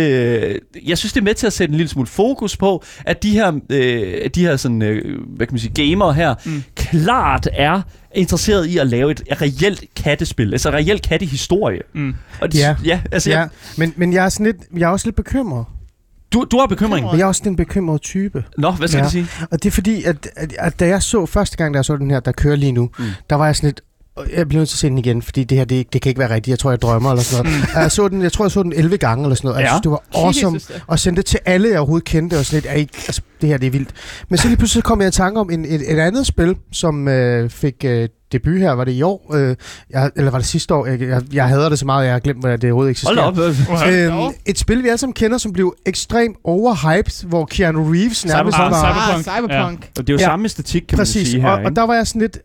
[0.86, 3.32] Jeg synes, det er med til at sætte en lille smule fokus på, at de
[3.32, 6.64] her, øh, de her sådan, øh, hvad kan man sige, gamere her, Mm.
[6.76, 7.82] klart er
[8.16, 10.54] interesseret i at lave et reelt kattespil.
[10.54, 11.80] Altså reelt kattehistorie.
[11.96, 12.14] Mm.
[12.42, 12.76] Og det, Ja.
[12.86, 13.48] ja altså, Ja, ja.
[13.78, 15.66] men, men jeg er, sådan lidt, jeg er også lidt bekymret.
[16.34, 17.08] Du, du har bekymring.
[17.12, 18.44] Jeg er også den bekymrede type.
[18.58, 19.06] Nå, hvad skal Ja.
[19.06, 19.28] du sige?
[19.52, 21.98] Og det er fordi, at, at, at da jeg så første gang, da jeg så
[21.98, 23.06] den her, der kører lige nu, Mm.
[23.30, 23.86] der var jeg sådan lidt, "Åh,
[24.36, 26.20] jeg bliver nødt til at se den igen, fordi det her, det, det kan ikke
[26.20, 26.48] være rigtigt.
[26.52, 27.66] Jeg tror, jeg drømmer eller sådan noget.
[27.76, 29.56] Og jeg, så den, jeg tror, jeg så den 11 gange eller sådan noget.
[29.56, 29.72] og Jeg Ja.
[29.74, 30.56] synes, det var awesome.
[30.56, 30.76] Jesus, ja.
[30.88, 33.58] Og sendte det til alle, jeg overhovedet kendte, og sådan lidt, "Ej, altså, det her,
[33.58, 33.90] det er vildt.
[34.30, 37.08] Men så lige pludselig kom jeg i tanke om en, et, et andet spil, som
[37.08, 39.56] øh, fik øh, debut her, var det i år, øh,
[39.90, 40.86] jeg, eller var det sidste år?
[40.86, 43.22] Jeg, jeg, jeg hader det så meget, jeg har glemt, hvad det overhovedet eksisterer.
[43.22, 44.24] Hold da op.
[44.28, 48.56] Øhm, et spil, vi alle sammen kender, som blev ekstremt overhyped, hvor Keanu Reeves nærmest
[48.58, 48.72] Cyberpunk.
[48.72, 49.20] var...
[49.22, 49.28] Cyberpunk.
[49.28, 49.90] Ah, cyberpunk.
[50.00, 50.26] Og det er jo Ja.
[50.26, 51.50] samme æstetik, kan Præcis, man sige her.
[51.50, 51.70] og, ikke?
[51.70, 52.38] og der var jeg sådan lidt...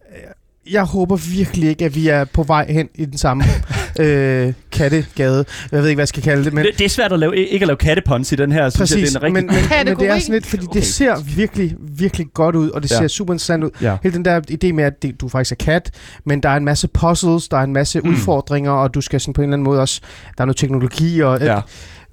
[0.71, 3.45] Jeg håber virkelig ikke, at vi er på vej hen i den samme
[4.01, 5.45] øh, kattegade.
[5.73, 6.65] Jeg ved ikke, hvad jeg skal kalde det, men...
[6.65, 8.71] det, det er svært at lave, ikke at lave kattepuns i den her.
[8.71, 9.47] Synes jeg, Præcis, det er en rigtig...
[9.47, 10.81] men, men, men det er sådan lidt, fordi Okay.
[10.81, 12.97] det ser virkelig, virkelig godt ud, og det Ja.
[12.97, 13.71] ser super interessant ud.
[13.83, 13.97] Ja.
[14.03, 15.91] Hele den der idé med, at det, du faktisk er kat,
[16.27, 18.09] men der er en masse puzzles, der er en masse Mm.
[18.11, 20.01] udfordringer, og du skal sådan på en eller anden måde også...
[20.39, 21.41] Der er noget teknologi, og...
[21.41, 21.61] Ja.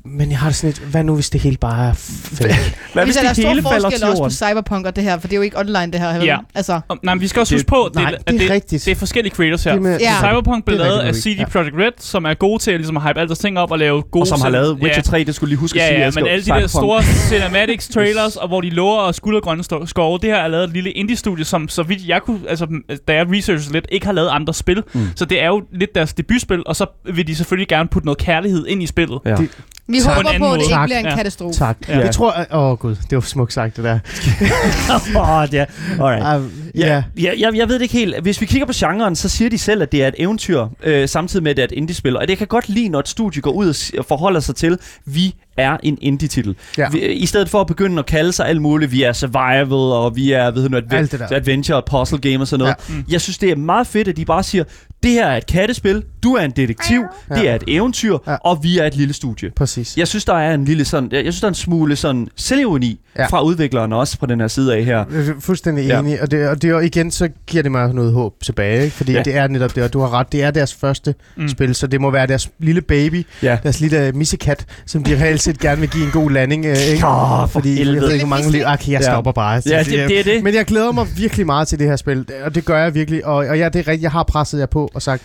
[0.06, 2.56] Men jeg har det sådan lidt, hvad nu hvis det hele bare er fake?
[2.94, 4.32] Hvad hvis der er det hele stor falder forskel til også på jorden?
[4.32, 6.24] cyberpunk og det her, for det er jo ikke online det her.
[6.24, 6.38] Ja.
[6.56, 8.36] Altså, Og- Nej, men vi skal også Det- huske på, at det, Nej, at det
[8.36, 8.86] er det, rigtigt.
[8.86, 9.72] det er forskellige creators her.
[9.74, 10.14] Det med- Ja.
[10.20, 13.04] Cyberpunk blev Det er lavet af CD Projekt Red, som er gode til ligesom at
[13.04, 14.24] hype alle deres ting op og lave gode...
[14.24, 15.02] Og som har lavet Witcher ja.
[15.02, 16.00] 3, det skulle lige huske at Ja, sige.
[16.02, 16.22] ja, Asger.
[16.22, 20.30] men alle de der store cinematics trailers, og hvor de lover og skuldergrønne skove, det
[20.30, 22.68] her er lavet et lille indie-studie, som så vidt jeg kunne, altså
[23.08, 24.84] da jeg researchede lidt, ikke har lavet andre spil.
[24.94, 25.02] Mm.
[25.16, 28.18] Så det er jo lidt deres debutspil, og så vil de selvfølgelig gerne putte noget
[28.18, 29.20] kærlighed ind i spillet.
[29.26, 29.36] Ja.
[29.36, 29.50] Det-
[29.90, 30.88] vi På en håber anden på, at det ikke Tak.
[30.88, 31.16] bliver en Ja.
[31.16, 31.58] katastrofe.
[31.60, 31.78] Tak.
[31.88, 31.98] Ja.
[31.98, 32.04] Ja.
[32.06, 32.34] Jeg tror...
[32.52, 34.00] Åh, oh, gud, det var smukt sagt, det der.
[35.20, 35.66] Åh, ja.
[36.00, 36.42] Alright.
[36.44, 37.04] Uh, Ja, ja.
[37.18, 38.22] ja jeg, jeg ved det ikke helt.
[38.22, 41.10] Hvis vi kigger på genren, så siger de selv, at det er et eventyr, øh,
[41.10, 42.18] samtidig med, at det er et indie-spil.
[42.18, 45.36] Og det kan godt lide, når et studie går ud og forholder sig til, vi
[45.58, 46.56] er en indie-titel.
[46.78, 46.90] Ja.
[46.90, 50.16] Vi, I stedet for at begynde at kalde sig alt muligt, vi er survival, og
[50.16, 52.76] vi er ved du, adve- adventure og puzzle game og sådan noget.
[52.90, 52.94] Ja.
[52.96, 53.06] Mm.
[53.12, 54.64] Jeg synes, det er meget fedt, at de bare siger,
[55.04, 57.36] det her er et kattespil, du er en detektiv, Ja.
[57.36, 58.36] det er et eventyr, Ja.
[58.36, 59.52] og vi er et lille studie.
[59.56, 59.98] Præcis.
[59.98, 63.00] Jeg synes, der er en lille sådan, jeg synes, der er en smule sådan selvironi
[63.16, 63.22] Ja.
[63.22, 63.28] ja.
[63.28, 65.06] fra udvikleren også på den her side af her.
[65.12, 66.00] Jeg er fuldstændig Ja.
[66.00, 68.96] enig, og, det, og det, og igen, så giver det mig noget håb tilbage, ikke?
[68.96, 69.18] fordi Ja.
[69.18, 69.24] ja.
[69.24, 71.48] det er netop det, og du har ret, det er deres første Mm.
[71.48, 73.58] spil, så det må være deres lille baby, Ja.
[73.64, 77.08] deres lille missekat, som de reelt set gerne vil give en god landing, øh, ikke?
[77.08, 78.02] Åh, for fordi jeg helvede.
[78.02, 78.64] ved ikke, hvor mange liv...
[78.66, 79.12] Okay, jeg Ja.
[79.12, 79.62] stopper bare.
[79.66, 80.44] Ja, det, det er det.
[80.44, 83.26] Men jeg glæder mig virkelig meget til det her spil, og det gør jeg virkelig,
[83.26, 85.24] og, og ja, det er rigtigt, jeg har presset jer på og sagt,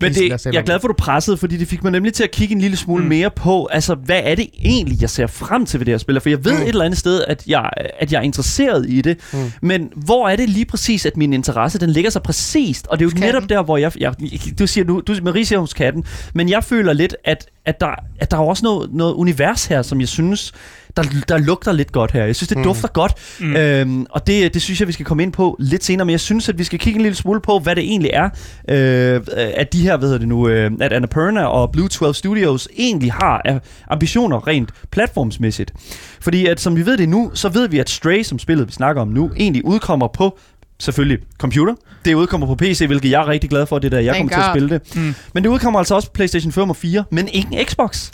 [0.00, 1.92] Men "Please, lad det, jeg er glad for, at du pressede, fordi det fik mig
[1.92, 3.08] nemlig til at kigge en lille smule Mm.
[3.08, 6.20] mere på, altså, hvad er det egentlig, jeg ser frem til ved det her spil?
[6.20, 6.62] For jeg ved Mm.
[6.62, 7.70] et eller andet sted, at jeg,
[8.00, 9.38] at jeg er interesseret i det, Mm.
[9.62, 12.86] men hvor er det lige præcis, at min interesse, den ligger så præcist?
[12.86, 13.26] Og det er jo katten.
[13.34, 14.14] netop der, hvor jeg, jeg
[14.58, 17.90] du siger nu, du Marie siger hos katten, men jeg føler lidt, at, at, der,
[18.18, 20.52] at der er også noget, noget univers her, som jeg synes,
[20.96, 22.24] der, der lugter lidt godt her.
[22.24, 22.64] Jeg synes, det Mm.
[22.64, 23.56] dufter godt, Mm.
[23.56, 26.20] øhm, og det, det synes jeg, vi skal komme ind på lidt senere, men jeg
[26.20, 28.24] synes, at vi skal kigge en lille smule på, hvad det egentlig er,
[28.68, 29.20] øh,
[29.56, 33.12] at de her, hvad hedder det nu, øh, at Annapurna og Blue 12 Studios egentlig
[33.12, 35.72] har af ambitioner rent platformsmæssigt.
[36.20, 38.72] Fordi at, som vi ved det nu, så ved vi, at Stray, som spillet vi
[38.72, 40.38] snakker om nu, egentlig udkommer på
[40.80, 41.74] selvfølgelig computer.
[42.04, 44.42] Det udkommer på PC, hvilket jeg er rigtig glad for, det der jeg Thank kommer
[44.44, 44.78] til at God.
[44.78, 45.06] spille det.
[45.06, 45.14] Mm.
[45.34, 48.10] Men det udkommer altså også på PlayStation 5 og 4, men ikke en Xbox.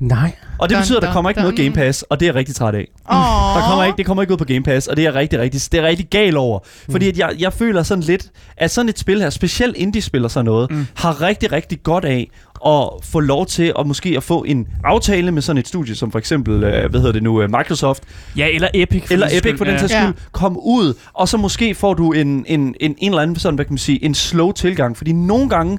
[0.00, 0.32] Nej.
[0.58, 1.64] Og det Dun, betyder, at der dun, kommer ikke noget dun.
[1.64, 2.88] Game Pass, og det er jeg rigtig træt af.
[3.12, 3.16] Åh.
[3.62, 5.38] Der kommer ikke, det kommer ikke ud på Game Pass, og det er jeg rigtig,
[5.38, 6.58] rigtig, det er rigtig gal over.
[6.90, 8.26] Fordi at jeg, jeg føler sådan lidt,
[8.56, 10.86] at sådan et spil her, specielt indie-spil og sådan noget, mm.
[10.94, 12.30] har rigtig, rigtig godt af
[12.66, 16.12] at få lov til at måske at få en aftale med sådan et studie, som
[16.12, 18.02] for eksempel, øh, hvad hedder det nu, øh, Microsoft,
[18.36, 19.02] Ja, eller Epic.
[19.06, 19.58] for eller Epic skyld.
[19.58, 20.02] for den sags Ja.
[20.02, 23.54] skyld, kom ud, og så måske får du en, en, en, en eller anden sådan,
[23.54, 24.96] hvad kan man sige, en slow tilgang.
[24.96, 25.78] Fordi nogle gange,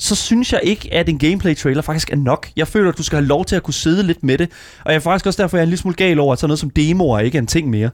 [0.00, 2.48] så synes jeg ikke, at en gameplay-trailer faktisk er nok.
[2.56, 4.50] Jeg føler, at du skal have lov til at kunne sidde lidt med det.
[4.84, 6.48] Og jeg er faktisk også derfor, jeg er en lille smule gal over, at sådan
[6.48, 7.90] noget som demoer ikke er en ting mere.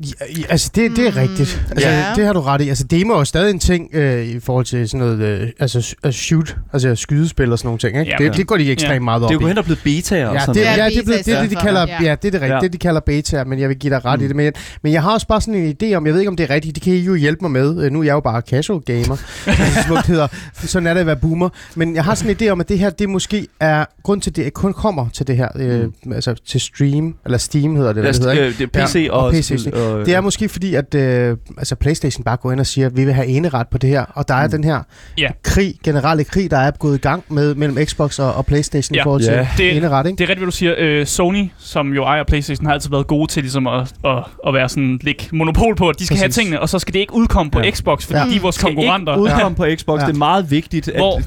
[0.00, 1.62] Ja, altså, det, det er rigtigt.
[1.70, 2.04] Altså, Ja.
[2.16, 2.68] Det har du ret i.
[2.68, 5.78] Altså, demo er jo stadig en ting øh, i forhold til sådan noget, øh, altså
[5.78, 8.12] sh- altså shoot, altså skydespil og sådan nogle ting, ikke?
[8.20, 8.98] Ja, det, det går de ekstremt Ja.
[9.00, 10.78] meget op Det er jo hen og blevet betaer og Ja, sådan det, noget.
[10.78, 12.02] ja, det, er blevet, det det, de beta kalder, så, ja.
[12.04, 12.14] ja.
[12.14, 12.60] det er det rigtigt, Ja.
[12.60, 14.24] det de kalder beta, men jeg vil give dig ret Mm.
[14.24, 14.36] i det.
[14.36, 16.50] Men, men jeg har også bare sådan en idé om, jeg ved ikke om det
[16.50, 17.84] er rigtigt, det kan I jo hjælpe mig med.
[17.84, 20.28] Øh, Nu er jeg jo bare casual gamer, det smukt hedder.
[20.54, 21.48] Sådan er det at være boomer.
[21.74, 24.30] Men jeg har sådan en idé om, at det her, det måske er grund til,
[24.30, 25.84] at det kun kommer til det her, øh,
[26.14, 28.46] altså til stream, eller Steam hedder det, Ja, hvad det hedder, ikke?
[28.46, 30.94] øh, det er PC Ja, og, og PC, spil, og, Det er måske fordi, at
[30.94, 33.90] øh, altså PlayStation bare går ind og siger, at vi vil have eneret på det
[33.90, 34.04] her.
[34.14, 34.50] Og der er Mm.
[34.50, 34.80] den her
[35.18, 35.28] Ja.
[35.42, 39.00] krig, generelle krig, der er gået i gang med, mellem Xbox og, og PlayStation Ja.
[39.00, 39.48] i forhold til Ja.
[39.56, 40.16] Det- eneret, ikke?
[40.16, 40.74] Det er rigtigt, hvad du siger.
[40.78, 44.54] Øh, Sony, som jo ejer Playstation, har altid været gode til ligesom at, at, at
[44.54, 46.22] være sådan lidt monopol på, at de skal Præcis.
[46.22, 47.70] have tingene, og så skal det ikke udkomme på Ja.
[47.70, 48.24] Xbox, fordi Ja.
[48.30, 49.12] de er vores skal konkurrenter.
[49.12, 50.00] ikke udkomme på Xbox.
[50.00, 50.06] Ja.
[50.06, 50.88] Det er meget vigtigt.
[50.88, 51.20] At, Hvor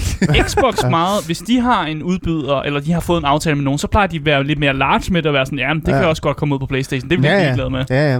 [0.48, 0.90] Xbox Ja.
[0.90, 3.88] meget, hvis de har en udbyder, eller de har fået en aftale med nogen, så
[3.88, 5.98] plejer de at være lidt mere large med det, og være sådan, ja, det Ja.
[6.00, 7.10] kan også godt komme ud på Playstation.
[7.10, 7.54] Det bliver Ja, ja, ja.
[7.56, 7.84] glad med.
[7.90, 8.20] Ja, ja.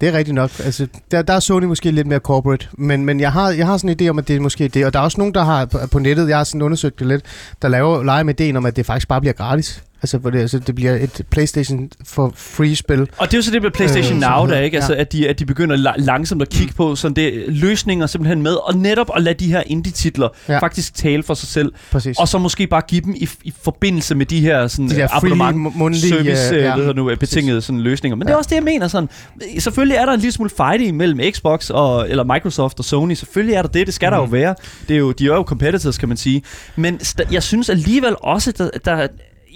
[0.00, 0.50] Det er rigtigt nok.
[0.64, 3.76] Altså, der, der er Sony måske lidt mere corporate, men, men jeg, har, jeg har
[3.76, 4.86] sådan en idé om, at det er måske det.
[4.86, 7.06] Og der er også nogen, der har på, på nettet, jeg har sådan undersøgt det
[7.06, 7.22] lidt,
[7.62, 9.82] der laver leger med ideen om, at det faktisk bare bliver gratis.
[10.02, 13.00] Altså, hvor det, altså, det bliver et PlayStation for free spil.
[13.00, 14.76] Og det er jo så det med PlayStation Øh, Now, der ikke?
[14.76, 15.00] Altså, ja.
[15.00, 18.52] at de, at de begynder la- langsomt at kigge på sådan det, løsninger simpelthen med,
[18.52, 20.52] og netop at lade de her indie-titler Ja.
[20.52, 20.58] ja.
[20.58, 22.18] faktisk tale for sig selv, Præcis.
[22.18, 25.08] og så måske bare give dem i, i forbindelse med de her sådan, de free,
[25.12, 26.08] abonnement mu- mundtlige...
[26.08, 26.74] service, øh, øh, ja.
[26.76, 28.16] hedder nu, øh, betingede sådan løsninger.
[28.16, 28.24] Men ja.
[28.26, 28.34] det Ja.
[28.34, 29.08] er også det, jeg mener sådan.
[29.58, 33.14] Selvfølgelig er der en lille smule fighting mellem Xbox og, eller Microsoft og Sony.
[33.14, 33.86] Selvfølgelig er der det.
[33.86, 34.10] Det skal mm.
[34.12, 34.32] der jo Mhm.
[34.32, 34.54] være.
[34.88, 36.42] Det er jo, de er jo competitors, kan man sige.
[36.76, 37.00] Men
[37.32, 39.06] jeg synes alligevel også, der, der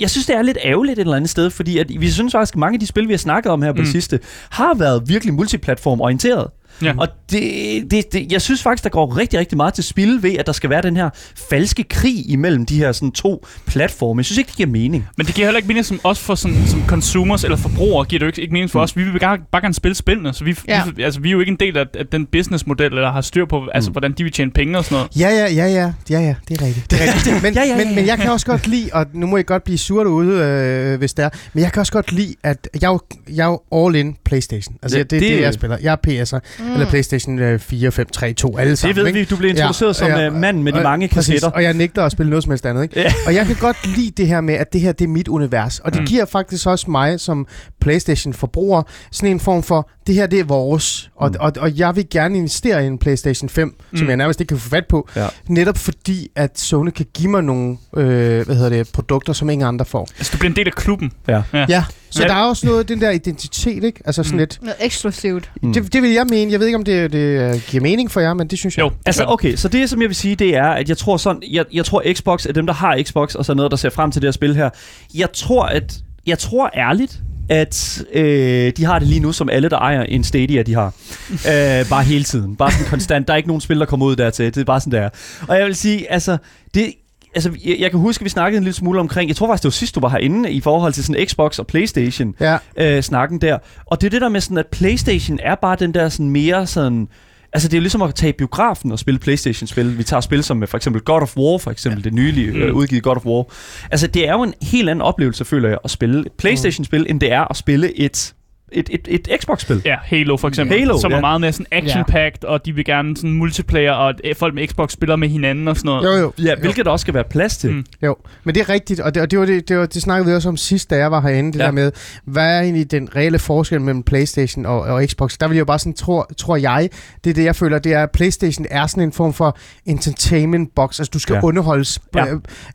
[0.01, 2.55] jeg synes, det er lidt ærgerligt et eller andet sted, fordi at vi synes faktisk,
[2.55, 3.83] at mange af de spil, vi har snakket om her på Mm.
[3.83, 4.21] det sidste,
[4.51, 6.47] har været virkelig multiplatform-orienteret.
[6.83, 6.93] Ja.
[6.99, 7.43] Og det,
[7.91, 10.53] det, det, jeg synes faktisk, der går rigtig, rigtig meget til spil ved, at der
[10.53, 11.11] skal være den her
[11.51, 14.19] falske krig imellem de her sådan, to platforme.
[14.21, 15.07] Jeg synes ikke, det giver mening.
[15.17, 18.19] Men det giver heller ikke mening som os for sådan, som consumers eller forbrugere, giver
[18.19, 18.83] det jo ikke, ikke mening for Mm.
[18.83, 18.97] os.
[18.97, 20.83] Vi vil bare, bare gerne spille spillene, så vi, Ja.
[20.97, 23.45] vi, altså, vi er jo ikke en del af, af den businessmodel, eller har styr
[23.47, 23.93] på, altså, Mm.
[23.93, 25.21] hvordan de vil tjene penge og sådan noget.
[25.21, 26.91] Ja, ja, ja, ja, ja, ja, det er rigtigt.
[26.91, 27.43] Det er rigtigt.
[27.43, 28.11] Men, Ja, ja, ja, men, men ja.
[28.11, 31.13] jeg kan også godt lide, og nu må jeg godt blive sur derude, øh, hvis
[31.15, 33.01] det er, men jeg kan også godt lide, at jeg er jo,
[33.37, 34.77] jeg er jo all in Playstation.
[34.83, 35.77] Altså, Ja, det, det, det, det- det jeg spiller.
[35.83, 36.68] Jeg er PS'er, mm.
[36.73, 38.95] Eller Playstation øh, 4, 5, 3, 2, alle sammen.
[38.97, 39.19] Det ved ikke?
[39.19, 39.25] vi.
[39.25, 41.49] Du blev introduceret Ja, som ja, øh, manden med de og- mange Præcis, kassetter.
[41.57, 42.83] og jeg nægter at spille noget som helst andet.
[42.83, 43.13] Ikke?
[43.27, 45.79] Og jeg kan godt lide det her med, at det her det er mit univers.
[45.79, 46.03] Og det Mm.
[46.03, 46.07] mm.
[46.07, 47.47] giver faktisk også mig som
[47.81, 51.11] PlayStation-forbruger sådan en form for, det her det er vores.
[51.17, 51.37] Og, Mm.
[51.41, 53.97] og, og jeg vil gerne investere i en PlayStation 5, mm.
[53.97, 54.09] som Mm.
[54.09, 55.09] jeg nærmest ikke kan få fat på.
[55.17, 55.27] Ja.
[55.49, 59.69] Netop fordi, at Sony kan give mig nogle øh, hvad hedder det, produkter, som ingen
[59.69, 60.09] andre får.
[60.19, 61.13] Altså, du bliver en del af klubben.
[61.29, 61.43] Ja.
[61.53, 61.67] Ja.
[61.69, 62.29] Ja, så Ja.
[62.29, 64.01] der er også noget den der identitet, ikke?
[64.05, 64.39] Altså sådan Mm.
[64.39, 64.59] lidt...
[64.63, 65.51] Noget eksklusivt.
[65.63, 65.73] Mm.
[65.73, 66.53] Det, det vil jeg mene.
[66.53, 68.85] Jeg ved ikke, om det, det øh, giver mening for jer, men det synes jeg.
[68.85, 71.43] Jo, Altså, okay, så det, som jeg vil sige, det er, at jeg tror sådan,
[71.51, 74.11] jeg, jeg tror Xbox er dem, der har Xbox, og så noget, der ser frem
[74.13, 74.71] til det her spil her.
[75.15, 75.95] Jeg tror, at,
[76.27, 77.19] jeg tror ærligt,
[77.51, 80.87] at øh, de har det lige nu, som alle, der ejer en Stadia, de har.
[81.33, 82.57] øh, bare hele tiden.
[82.57, 83.27] Bare sådan konstant.
[83.29, 84.47] Der er ikke nogen spil, der kommer ud dertil.
[84.55, 85.09] Det er bare sådan, det er.
[85.49, 86.37] Og jeg vil sige, altså,
[86.75, 86.93] det,
[87.35, 89.63] altså, jeg, jeg kan huske, at vi snakkede en lille smule omkring, jeg tror faktisk,
[89.63, 93.03] det var sidst, du var herinde, i forhold til sådan Xbox og Playstation Ja, øh,
[93.03, 93.59] snakken der.
[93.87, 96.67] Og det er det der med sådan, at Playstation er bare den der sådan mere
[96.67, 97.09] sådan...
[97.53, 99.99] Altså det er jo ligesom at tage biografen og spille Playstation-spil.
[99.99, 102.69] Vi tager spil som øh, for eksempel God of War, for eksempel det nylige øh,
[102.71, 102.77] Mm.
[102.77, 103.45] udgivet God of War.
[103.91, 107.21] Altså det er jo en helt anden oplevelse, føler jeg, at spille et Playstation-spil, end
[107.21, 108.35] det er at spille et,
[108.73, 109.83] et, et, et Xbox-spil.
[109.85, 111.21] Ja, Halo for eksempel, Halo, som er ja.
[111.21, 114.93] meget mere sådan action-packed, og de vil gerne sådan multiplayer, og at folk med Xbox
[114.93, 116.05] spiller med hinanden og sådan noget.
[116.19, 116.33] jo jo.
[116.45, 117.73] Ja, hvilket der også skal være plads til.
[117.73, 117.85] Mm.
[118.03, 120.29] Jo, men det er rigtigt, og det, og det, var det, det, var, det snakkede
[120.29, 121.65] vi også om sidst, da jeg var herinde, det Ja.
[121.65, 121.93] der med,
[122.25, 125.37] hvad er egentlig den reelle forskel mellem Playstation og, og Xbox?
[125.41, 126.89] Der vil jeg jo bare sådan, tror, tror jeg,
[127.25, 129.57] det er det, jeg føler, det er, at Playstation er sådan en form for
[129.87, 131.41] entertainment box, altså du skal Ja.
[131.43, 132.25] underholdes, ja.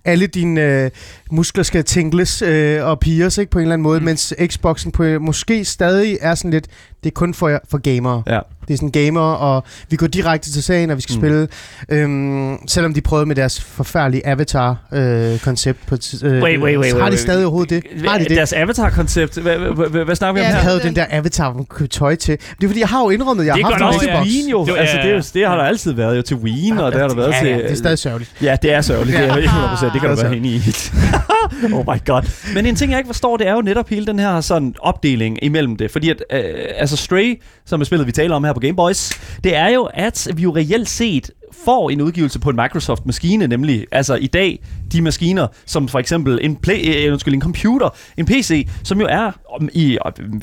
[0.06, 0.92] alle dine øh,
[1.34, 4.06] muskler skal tingles øh, og pires, ikke, på en eller anden måde, Mm.
[4.06, 6.68] mens Xboxen på, måske stadig er sådan lidt,
[7.04, 8.24] Det er kun for, for gamere.
[8.28, 8.40] Ja.
[8.68, 11.22] Det er sådan gamer, og vi går direkte til sagen, når vi skal Mm.
[11.22, 11.48] spille.
[11.90, 15.80] Øhm, selvom de prøvede med deres forfærdelige Avatar-koncept.
[15.88, 18.08] på t- øh, Wait, wait, wait, Har de stadig overhovedet det?
[18.10, 18.38] Har de det?
[18.38, 19.38] Deres avatar-koncept.
[19.38, 20.56] Hvad, hvad, hvad, hvad snakker vi om Jeg her?
[20.56, 22.38] det- havde den der avatar, man kunne tøj til.
[22.58, 24.10] Det er fordi, jeg har jo indrømmet, jeg Det har er haft en nok til
[24.10, 24.16] ja.
[24.16, 24.28] Xbox.
[24.28, 24.60] Wien jo.
[24.78, 27.08] Altså, det, er jo, det har der altid været jo til Wien, og det har
[27.08, 27.48] der været til...
[27.54, 28.32] det er stadig sørgeligt.
[28.42, 29.18] Ja, det er sørgeligt.
[29.18, 29.46] Det er Ja.
[29.76, 29.94] 100%.
[29.94, 30.62] Det kan du Det være enig i.
[31.74, 32.22] oh my god.
[32.56, 35.44] Men en ting, jeg ikke forstår, det er jo netop hele den her sådan opdeling
[35.44, 35.92] imellem det.
[35.92, 36.40] Fordi at, øh,
[36.94, 39.12] altså Stray, som er spillet, vi taler om her på Game Boys,
[39.44, 41.32] det er jo, at vi jo reelt set
[41.66, 44.60] får en udgivelse på en Microsoft-maskine, nemlig altså i dag
[44.92, 49.08] de maskiner, som for eksempel en, play, øh, undskyld, en computer, en PC, som jo
[49.10, 49.32] er
[49.74, 49.98] i, i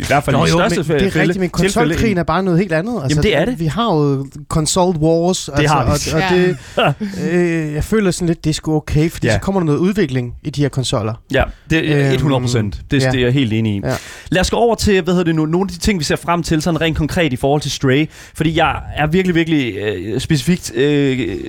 [0.07, 2.59] hvert fald Nå, i jo, største fælde, det er rigtigt, men konsolkrigen er bare noget
[2.59, 3.01] helt andet.
[3.03, 3.61] Altså, det er det.
[3.61, 5.45] Vi har jo console wars.
[5.45, 5.91] Det altså, har vi.
[5.91, 7.27] Og, og Ja.
[7.31, 9.33] det, øh, jeg føler sådan lidt, det er sgu okay, fordi Ja.
[9.33, 11.15] så kommer der noget udvikling i de her konsoller.
[11.33, 12.81] Ja, det er Øhm, 100 procent.
[12.91, 13.11] Det, ja.
[13.11, 13.81] det er jeg helt enig i.
[13.85, 13.95] Ja.
[14.31, 16.17] Lad os gå over til, hvad hedder det nu, nogle af de ting, vi ser
[16.17, 18.09] frem til, sådan rent konkret i forhold til Stray.
[18.35, 21.00] Fordi jeg er virkelig, virkelig øh, specifikt øh,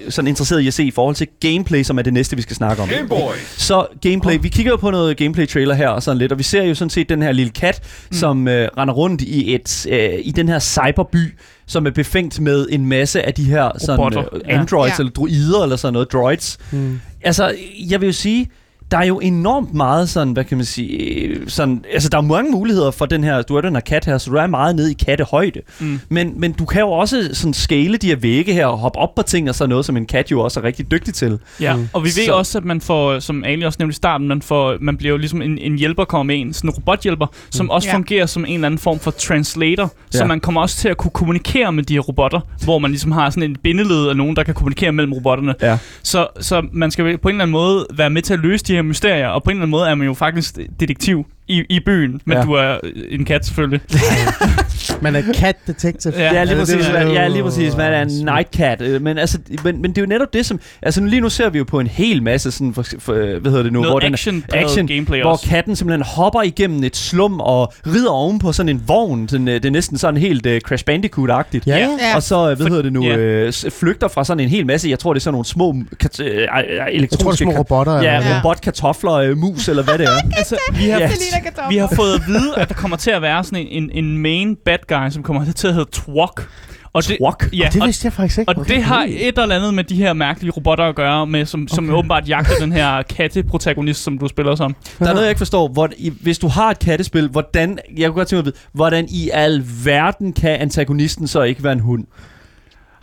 [0.09, 2.55] sådan interesseret i at se i forhold til gameplay, som er det næste, vi skal
[2.55, 2.89] snakke om.
[2.89, 3.61] Game Boys.
[3.61, 6.63] Så gameplay, vi kigger jo på noget gameplay-trailer her og sådan lidt, og vi ser
[6.63, 7.79] jo sådan set den her lille kat,
[8.11, 8.17] mm.
[8.17, 11.33] som øh, render rundt i et øh, i den her cyberby,
[11.67, 14.23] som er befængt med en masse af de her sådan, Robotter.
[14.35, 14.95] øh, androids Ja.
[14.99, 16.57] eller droider eller sådan noget, droids.
[16.71, 16.99] Hmm.
[17.23, 17.55] Altså,
[17.89, 18.47] jeg vil jo sige,
[18.91, 22.51] der er jo enormt meget sådan, hvad kan man sige, sådan, altså der er mange
[22.51, 24.91] muligheder for den her, du er den her kat her, så du er meget nede
[24.91, 25.59] i kattehøjde.
[25.79, 25.99] Mm.
[26.09, 29.15] Men, men du kan jo også sådan scale de her vægge her og hoppe op
[29.15, 31.39] på ting og sådan noget, som en kat jo også er rigtig dygtig til.
[31.61, 31.87] Ja, Mm.
[31.93, 34.41] og vi ved Så- også, at man får, som Ali også nævnte i starten, man,
[34.41, 37.69] får, man bliver jo ligesom en, en hjælper kommer med en, sådan en robothjælper, som
[37.69, 37.95] også Ja.
[37.95, 39.83] fungerer som en eller anden form for translator,
[40.13, 40.17] ja.
[40.17, 43.11] så man kommer også til at kunne kommunikere med de her robotter, hvor man ligesom
[43.11, 45.55] har sådan en bindeled af nogen, der kan kommunikere mellem robotterne.
[45.61, 45.77] Ja.
[46.03, 48.73] Så, så man skal på en eller anden måde være med til at løse de
[48.73, 51.79] her mysterier, og på en eller anden måde er man jo faktisk detektiv i, i
[51.85, 52.43] byen, men Ja.
[52.43, 52.77] du er
[53.09, 53.81] en kat selvfølgelig.
[55.01, 56.13] Man er cat detective.
[56.17, 56.33] Ja.
[56.33, 56.85] Ja, lige præcis.
[56.85, 57.75] det er ja, lige præcis.
[57.77, 58.81] Man er en night cat.
[58.81, 60.59] Øh, Men, altså, men, men det er jo netop det, som...
[60.81, 62.73] Altså lige nu ser vi jo på en hel masse sådan...
[62.73, 63.81] For, for, hvad hedder det nu?
[63.81, 65.45] Noget den er- action, action, gameplay hvor også.
[65.49, 69.25] katten simpelthen hopper igennem et slum og rider oven på sådan en vogn.
[69.25, 71.63] Den, øh, det er næsten sådan helt uh, Crash Bandicoot-agtigt.
[71.67, 71.87] Ja, ja.
[72.15, 73.17] Og så, hvad For- hedder det nu, ja.
[73.17, 76.19] øh, flygter fra sådan en hel masse, jeg tror det er sådan nogle små kat-
[76.19, 78.01] øh, øh, Jeg tror, det er elektroniske små robotter.
[78.01, 78.37] Ja.
[78.37, 80.11] robotkartofler, øh, mus eller hvad det er.
[80.37, 80.99] Altså, vi har,
[81.49, 81.53] Det.
[81.69, 84.17] Vi har fået at vide, at der kommer til at være sådan en, en, en
[84.17, 86.49] main bad guy, som kommer til at hedde Twok.
[86.93, 87.49] Og det, Twok?
[87.53, 88.49] ja, Det og, vidste jeg faktisk ikke.
[88.49, 91.67] og det har et eller andet med de her mærkelige robotter at gøre, med, som,
[91.67, 91.93] som Okay.
[91.97, 94.75] åbenbart jagter den her katteprotagonist, som du spiller som.
[94.99, 95.67] Der er noget, jeg ikke forstår.
[95.67, 98.55] Hvor, i, hvis du har et kattespil, hvordan, jeg kunne godt tænke mig at vide,
[98.73, 102.05] hvordan i al verden kan antagonisten så ikke være en hund?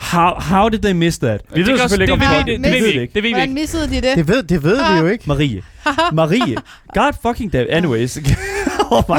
[0.00, 1.40] How, how did they miss that?
[1.54, 3.14] Vi Det ved selvfølgelig ikke, om det, det, det det.
[3.14, 3.54] Det ved vi ikke.
[3.54, 4.16] missede de det?
[4.16, 5.24] Det ved, det ved vi jo ikke.
[5.26, 5.62] Marie.
[6.12, 6.56] Marie.
[6.94, 7.66] God fucking damn.
[7.70, 8.16] Anyways.
[8.90, 9.16] oh my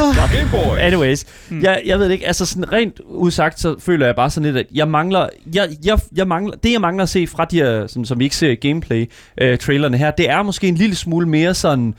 [0.52, 0.78] god.
[0.80, 1.64] Anyways, Hmm.
[1.64, 4.66] jeg, jeg ved ikke, altså sådan rent udsagt, så føler jeg bare sådan lidt, at
[4.74, 8.06] jeg mangler, jeg, jeg, jeg mangler, det jeg mangler at se fra de her, som,
[8.06, 11.88] som vi ikke ser i gameplay-trailerne her, det er måske en lille smule mere sådan,
[11.88, 11.94] øh,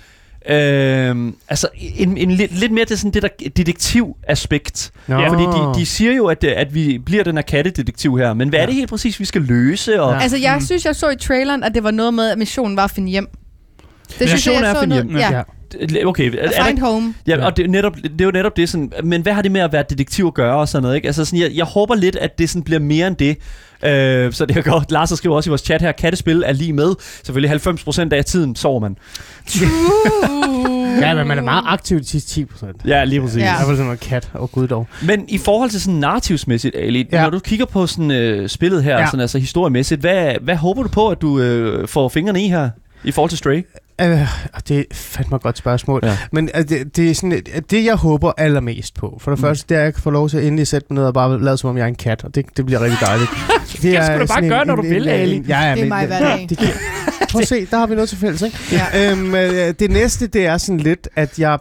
[0.47, 4.91] altså en, en, lidt, lidt mere til sådan det der detektiv-aspekt.
[5.07, 5.18] Nå.
[5.20, 8.49] Ja, Fordi de, de siger jo, at, at vi bliver den her kattedetektiv her, men
[8.49, 8.62] hvad ja.
[8.62, 10.03] er det helt præcis, vi skal løse?
[10.03, 10.20] Og, Ja.
[10.20, 10.64] Altså, jeg Mm.
[10.64, 13.09] synes, jeg så i traileren, at det var noget med, at missionen var at finde
[13.11, 13.28] hjem.
[14.09, 15.16] Det synes Missionen jeg, jeg er at finde hjem.
[15.16, 15.43] Ja, Ja.
[16.07, 17.14] Okay, er, er find der, home.
[17.26, 19.61] ja, og det netop, det er jo netop det sådan, men hvad har det med
[19.61, 21.07] at være detektiv at gøre og sådan noget, ikke?
[21.09, 23.36] Altså sådan, jeg, jeg håber lidt, at det sådan bliver mere end det.
[23.83, 24.91] Øh, så det er godt.
[24.93, 26.95] Lars skriver også i vores chat her, kattespil er lige med.
[27.24, 28.97] Selvfølgelig 90% af tiden sover man.
[31.01, 32.76] Ja, men man er meget aktiv de sidste 10 procent.
[32.87, 33.43] Ja, lige præcis.
[33.43, 33.53] Ja.
[33.53, 34.31] Jeg var sådan noget kat.
[34.35, 34.87] Åh, oh, gud dog.
[35.03, 37.22] Men i forhold til sådan narrativsmæssigt, Ali, ja.
[37.22, 38.99] Når du kigger på sådan øh, spillet her.
[38.99, 39.07] Ja.
[39.07, 42.70] sådan, altså historiemæssigt, hvad, hvad håber du på, at du øh, får fingrene i her?
[43.05, 43.66] I forhold til Stray?
[44.03, 44.28] Øh,
[44.68, 46.01] det er fandme et godt spørgsmål.
[46.03, 46.16] Ja.
[46.32, 49.40] Men øh, det, det er sådan, et- at det, jeg håber allermest på, for det
[49.40, 49.44] Mm.
[49.46, 51.14] første, det er, at jeg kan få lov til at endelig sætte mig ned og
[51.14, 53.30] bare lade som om, jeg er en kat, og det, det bliver rigtig dejligt.
[53.82, 55.42] Det skal du bare gøre, når du vil, Ali.
[55.48, 56.46] Ja, ja, Det er men- mig hver dag.
[56.48, 56.68] Det, det,
[57.33, 58.59] prøv at se, der har vi noget til fælles, ikke?
[58.72, 59.11] Ja.
[59.12, 61.59] Øhm, øh, det næste, det er sådan lidt, at jeg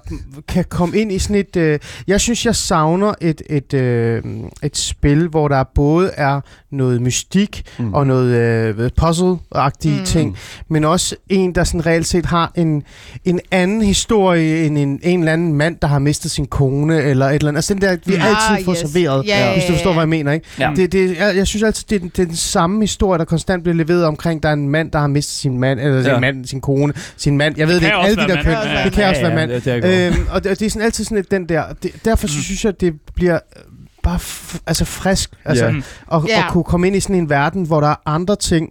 [0.48, 1.56] kan komme ind i sådan et...
[1.56, 4.24] Øh, jeg synes, jeg savner et, et, øh,
[4.64, 6.42] et spil, hvor der både er
[6.72, 7.94] noget mystik Mm.
[7.94, 10.00] og noget øh, puzzle-agtige Mm.
[10.00, 10.06] mm.
[10.06, 10.38] ting,
[10.70, 12.84] men også en, der sådan reelt set har en,
[13.26, 17.26] en anden historie end en, en eller anden mand, der har mistet sin kone, eller
[17.26, 17.58] et eller andet.
[17.58, 18.80] Altså den der, vi Ah, altid får yes.
[18.80, 19.94] serveret, Ja, ja, hvis du forstår, ja.
[19.94, 20.46] hvad jeg mener, ikke?
[20.60, 20.72] Ja.
[20.76, 23.26] Det, det, jeg, jeg synes altid, det er, den- det er den samme historie, der
[23.26, 26.04] konstant bliver leveret omkring, der er en mand, der har mistet sin mand, eller Ja.
[26.14, 27.58] sin mand, sin kone, sin mand.
[27.58, 28.52] Jeg ved det, kan ikke, alle de der køn.
[28.54, 29.52] Ja, Det kan også være mand.
[29.52, 31.64] det, det er Øhm, og det, og det er sådan altid sådan et, den der.
[31.84, 32.30] Det, derfor mm.
[32.30, 33.64] synes jeg, det bliver øh,
[34.04, 35.30] bare f- altså frisk.
[35.46, 35.72] Altså, Ja.
[35.72, 35.84] Mm.
[36.08, 36.44] og, Ja.
[36.46, 38.70] og kunne komme ind i sådan en verden, hvor der er andre ting,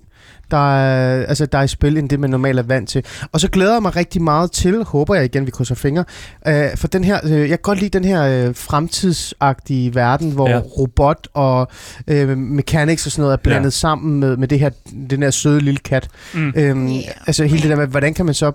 [0.50, 3.04] der er, altså, der er i spil, end det man normalt er vant til.
[3.32, 6.04] Og så glæder jeg mig rigtig meget til, håber jeg igen, vi krydser fingre,
[6.46, 10.48] øh, for den her, øh, jeg kan godt lide den her øh, fremtidsagtige verden, hvor
[10.48, 10.58] Ja.
[10.58, 11.68] robot og
[12.08, 13.70] øh, mechanics og sådan noget er blandet ja.
[13.70, 14.70] sammen med, med det her,
[15.10, 16.08] den her søde lille kat.
[16.34, 16.52] Mm.
[16.56, 17.02] Øhm, Yeah.
[17.26, 18.52] Altså hele det der med, hvordan kan man så,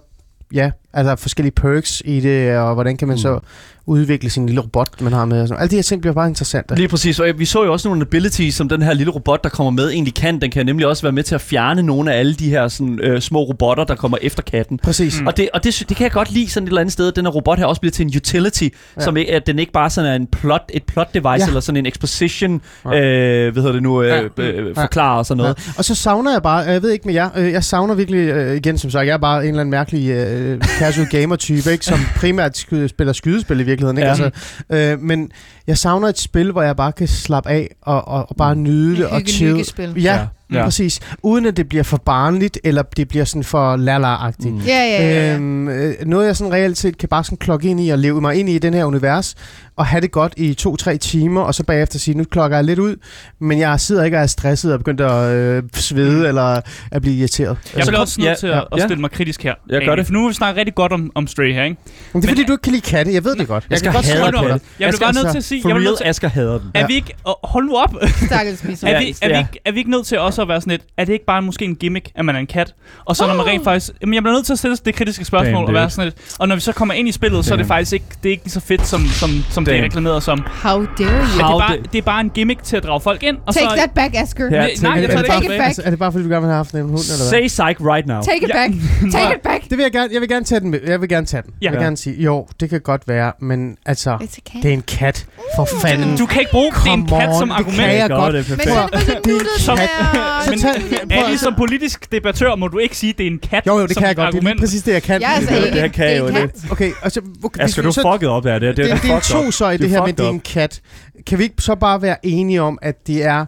[0.54, 3.22] ja, altså forskellige perks i det, og hvordan kan man Mm.
[3.22, 3.40] så
[3.86, 5.42] udvikle sin lille robot, man har med.
[5.42, 5.62] Og sådan.
[5.62, 6.76] Alle de her ting bliver bare interessante.
[6.76, 9.50] Lige præcis, og vi så jo også nogle abilities, som den her lille robot, der
[9.50, 10.42] kommer med, egentlig kan.
[10.42, 13.00] Den kan nemlig også være med til at fjerne nogle af alle de her sådan,
[13.00, 14.80] øh, små robotter, der kommer efter katten.
[14.84, 15.22] Præcis.
[15.22, 15.28] Mm.
[15.28, 17.16] Og, det, og det, det kan jeg godt lide sådan et eller andet sted, at
[17.16, 18.64] den her robot her også bliver til en utility,
[18.98, 19.02] ja.
[19.04, 21.48] Som ikke, at den ikke bare sådan er en plot, et plot device, ja.
[21.48, 23.02] Eller sådan en exposition, Ja.
[23.02, 24.22] øh, hvad hedder det nu, øh, Ja.
[24.44, 24.82] øh, Ja.
[24.84, 25.56] forklarer og sådan noget.
[25.68, 25.72] Ja.
[25.78, 28.56] Og så savner jeg bare, jeg ved ikke med jer, øh, jeg savner virkelig, øh,
[28.58, 32.00] igen som sagt, jeg er bare en eller anden mærkelig øh, casual gamer-type, ikke, som
[32.16, 33.98] primært sky- spiller skydespil i virkeligheden.
[33.98, 34.08] Ikke?
[34.08, 34.30] Ja.
[34.70, 35.32] Altså, øh, men
[35.68, 38.98] jeg savner et spil, hvor jeg bare kan slappe af og, og, og bare nyde
[38.98, 39.56] det og hygge, chill.
[40.04, 40.26] Ja, Ja.
[40.54, 41.00] Ja, præcis.
[41.24, 44.54] Uden at det bliver for barnligt, eller det bliver sådan for lala-agtigt.
[44.54, 44.60] Mm.
[44.60, 45.28] Ja, ja, ja.
[45.28, 45.36] ja.
[45.36, 48.22] Øhm, øh, noget jeg sådan reelt set kan bare sådan klokke ind i og leve
[48.22, 49.36] mig ind i den her univers
[49.76, 52.80] og have det godt i to-tre timer, og så bagefter sige, nu klokker jeg lidt
[52.80, 52.96] ud,
[53.40, 57.16] men jeg sidder ikke og er stresset og begyndt at øh, svede eller at blive
[57.16, 57.58] irriteret.
[57.76, 58.86] Jeg bliver også nødt ja, til ja, at, at ja.
[58.86, 59.54] stille mig kritisk her.
[59.70, 60.06] Ja, gør det.
[60.06, 61.78] For nu vi snakket rigtig godt om, om Stray her, ikke?
[62.14, 63.14] Men det er Men- fordi, du ikke kan lide katte.
[63.14, 63.68] Jeg ved det godt.
[63.70, 64.44] Jeg skal kan godt op.
[64.44, 64.60] dig.
[64.80, 65.62] Jeg bliver bare nødt altså, til at sige...
[65.62, 66.72] For jeg real, nødt til, Asger hader den.
[66.74, 67.14] er vi ikke...
[67.44, 67.96] Hold nu op!
[68.26, 68.62] Stakkels.
[68.64, 68.68] Er,
[69.00, 71.06] vi, er, vi ikke, er vi ikke nødt til også at være sådan lidt, er
[71.06, 72.74] det ikke bare måske en gimmick, at man er en kat?
[73.06, 75.26] Og så når man rent faktisk, jamen jeg bliver nødt til at stille det kritiske
[75.26, 77.54] spørgsmål Damn, og være sådan lidt, og når vi så kommer ind i spillet, så
[77.54, 77.68] er det Damn.
[77.68, 79.86] faktisk ikke, det er ikke lige så fedt, som, som, som det er Damn.
[79.86, 80.44] reklameret som.
[80.64, 81.06] How dare you?
[81.06, 83.54] Men det, er bare, det er bare en gimmick til at drage folk ind, og
[83.54, 83.76] Take så...
[83.76, 84.46] that back, Asger.
[84.46, 85.62] Ja, Nej, take nej, it jeg tager det ikke back.
[85.68, 87.50] altså, er det bare fordi, du gerne vil have haft en hund, eller hvad?
[87.50, 88.22] Say psych right now.
[88.22, 88.54] Take it Ja.
[88.54, 88.74] back.
[89.16, 89.64] Take it back.
[89.70, 90.80] Det vil jeg gerne, jeg vil gerne tage den med.
[90.88, 91.52] Jeg vil gerne tage den.
[91.62, 91.66] Ja.
[91.66, 94.18] Jeg vil gerne sige, jo, det kan godt være, men altså,
[94.64, 95.26] det er en kat.
[95.56, 96.18] For fanden.
[96.18, 97.78] Du kan ikke bruge det er en kat on, som det argument.
[97.78, 98.88] kan jeg Godt, det er Men så
[99.24, 100.23] det så der.
[100.44, 103.24] Så Men tag- prøv er det som politisk debattør, må du ikke sige, at det
[103.24, 104.26] er en kat Jo, jo, det kan jeg godt.
[104.34, 104.60] Det er lige argument.
[104.60, 105.22] præcis det, jeg kan.
[105.22, 105.82] Jeg er altså Det- ikke.
[105.82, 106.72] det kan Det jeg er jo lidt.
[106.72, 107.22] Okay, og så...
[107.44, 108.60] Okay, hvis du så- fucket op der.
[108.60, 110.26] Det, er- det, det, er det er to så i det her med, fucked det
[110.26, 110.82] er en kat.
[111.28, 113.46] Kan vi ikke så bare være enige om, at det er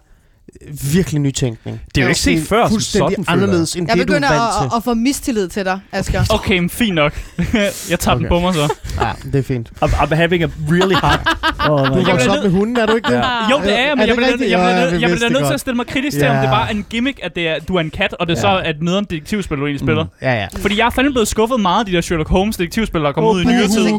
[0.93, 1.81] virkelig nytænkning?
[1.95, 3.43] Det er jo ikke set før som Fuldstændig sådan, føler jeg.
[3.43, 5.79] anderledes, end Jeg det, du er begynder vant at, at, at få mistillid til dig,
[5.91, 6.23] Asger.
[6.35, 7.13] Okay, men fint nok.
[7.89, 8.27] jeg tager den Okay.
[8.27, 8.67] på mig så.
[8.67, 8.77] til.
[9.01, 9.71] Ja, det er fint.
[9.83, 11.19] I'm, I'm having a really hard...
[11.69, 13.15] Oh Du er op med hunden, er du ikke det?
[13.15, 13.49] Ja.
[13.51, 15.45] Jo, det er jeg, men Er jeg det bliver, jeg bliver, jeg bliver det nødt
[15.45, 17.59] til at stille mig kritisk til, om det bare er en gimmick, at det er,
[17.59, 20.05] du er en kat, og det så er et nederen detektivspil, du egentlig spiller.
[20.21, 20.47] Ja, ja.
[20.57, 23.11] Fordi jeg er fandme blevet skuffet meget af de der Sherlock Holmes detektivspil, der er
[23.13, 23.89] kommet ud i nyere tid.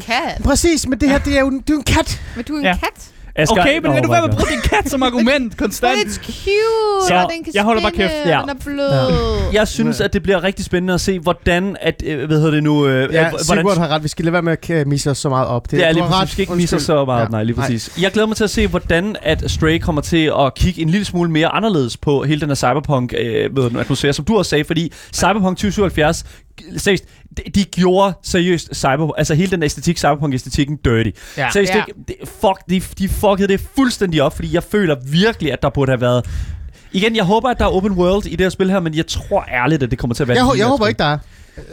[0.45, 2.21] Præcis, men det her, det er jo en, det er jo en kat.
[2.37, 3.11] Men du er en kat.
[3.39, 5.51] Asger, Okay, men oh vil du my være med at bruge din kat som argument
[5.53, 5.99] But konstant?
[5.99, 8.13] it's cute, Så, og den kan jeg holder bare kæft.
[8.27, 8.41] Ja.
[8.43, 9.53] den er blød.
[9.53, 12.63] Jeg synes, at det bliver rigtig spændende at se, hvordan at, øh, hvad hedder det
[12.63, 14.03] nu, øh, Ja, øh, Sigurd har ret.
[14.03, 15.71] Vi skal lade være med at misse os så meget op.
[15.71, 16.29] Det er du lige præcis.
[16.29, 17.23] Vi skal ikke misse os så meget.
[17.23, 17.29] Ja.
[17.29, 17.67] Nej, lige Nej.
[17.67, 17.99] præcis.
[18.03, 21.05] Jeg glæder mig til at se, hvordan at Stray kommer til at kigge en lille
[21.05, 24.93] smule mere anderledes på hele den her cyberpunk øh, atmosfære, som du også sagde, fordi
[25.15, 26.25] Cyberpunk 2077,
[26.77, 27.05] seriøst,
[27.37, 31.11] de, de gjorde seriøst cyber, altså hele den æstetik, cyberpunk-æstetikken dirty.
[31.37, 31.49] Ja.
[31.53, 31.83] Seriøst, Ja.
[31.87, 35.71] det, det, fuck, de, de fuckede det fuldstændig op, fordi jeg føler virkelig, at der
[35.71, 36.27] burde have været...
[36.93, 39.07] Igen, jeg håber, at der er open world i det her spil her, men jeg
[39.07, 40.37] tror ærligt, at det kommer til at være...
[40.39, 41.19] Jeg, lille jeg håber ikke, der er.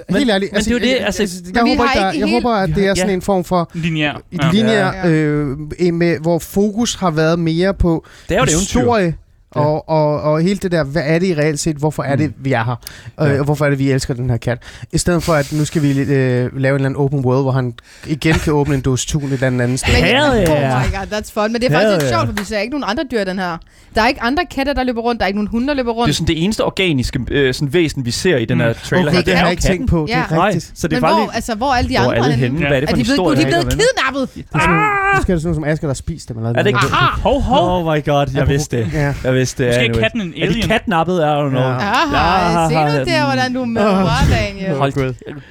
[0.09, 0.51] Men- Helt ærligt.
[0.53, 2.27] men det er jo det, jeg, altså- jeg, jeg, vi håber ikke, der, er- jeg
[2.27, 3.13] helt- håber, at det er sådan Ja.
[3.13, 4.13] en form for Lineær.
[4.31, 4.49] et Ja.
[4.51, 9.11] linjer, øh, en med, hvor fokus har været mere på Det er jo et eventyr.
[9.55, 9.61] Ja.
[9.61, 12.31] Og, og, og hele det der, hvad er det i reelt set, hvorfor er det,
[12.37, 12.75] vi er her?
[13.19, 13.33] Ja.
[13.33, 14.57] Øh, og hvorfor er det, vi elsker den her kat?
[14.93, 17.51] I stedet for, at nu skal vi øh, lave en eller anden open world, hvor
[17.51, 17.73] han
[18.07, 19.93] igen kan åbne en dåse tun et eller andet andet sted.
[19.93, 20.85] Men, Hell oh yeah.
[20.85, 21.51] my god, that's fun.
[21.51, 22.11] Men det er Hell faktisk lidt yeah.
[22.25, 23.57] sjovt, for vi ser ikke nogen andre dyr i den her.
[23.95, 25.19] Der er ikke andre katte, der løber rundt.
[25.19, 26.09] Der er ikke nogen hunde, der løber Det rundt.
[26.09, 28.75] er sådan det eneste organiske øh, sådan væsen, vi ser i den her Mm.
[28.83, 29.23] trailer Okay, her.
[29.23, 30.01] det har er jeg ikke tænkt på.
[30.01, 30.23] Det Ja.
[30.29, 30.71] er Nej, rigtigt.
[30.75, 31.35] så det er Men bare hvor, lige...
[31.35, 32.59] altså, hvor er alle de Hvor andre er alle henne?
[32.61, 32.67] Ja.
[32.67, 33.37] Hvad er det Er for de en historie?
[33.37, 34.29] de er blevet kidnappet?
[34.35, 34.75] Det er sådan,
[35.15, 36.43] nu skal det sådan som Asger, der spiste dem.
[36.45, 36.79] Er det ikke!
[37.23, 37.87] Hov, hov!
[37.87, 38.89] Oh my god, jeg vidste det.
[38.93, 39.13] Ja.
[39.23, 39.65] Jeg vidste det.
[39.67, 39.99] Måske er anyways.
[40.03, 40.67] katten en Er de alien.
[40.67, 41.17] katnappet?
[41.17, 41.61] I don't know.
[41.61, 41.77] Ja.
[41.77, 44.75] Aha, se nu der, hvordan du møder, Daniel.
[44.77, 44.93] Hold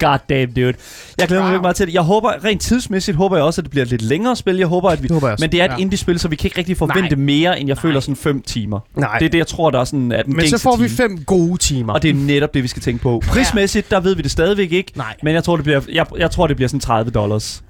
[0.00, 0.74] God damn, dude.
[1.18, 1.46] Jeg glæder mig Wow.
[1.50, 1.94] virkelig meget til det.
[1.94, 4.56] Jeg håber, rent tidsmæssigt, håber jeg også, at det bliver et lidt længere spil.
[4.56, 5.08] Jeg håber, at vi...
[5.08, 5.42] Det håber jeg også.
[5.42, 5.76] Men det er et Ja.
[5.76, 7.24] indie-spil, så vi kan ikke rigtig forvente Nej.
[7.24, 8.80] mere, end jeg føler sådan 5 timer.
[8.96, 9.18] Nej.
[9.18, 10.96] Det er det, jeg tror, der er sådan, at den Men så får vi time.
[10.96, 11.92] fem gode timer.
[11.92, 13.22] Og det er netop det, vi skal tænke på.
[13.26, 14.92] Prismæssigt, der ved vi det stadigvæk ikke.
[14.96, 15.14] Nej.
[15.22, 17.62] Men jeg tror, det bliver, jeg, jeg tror, det bliver sådan 30 dollars.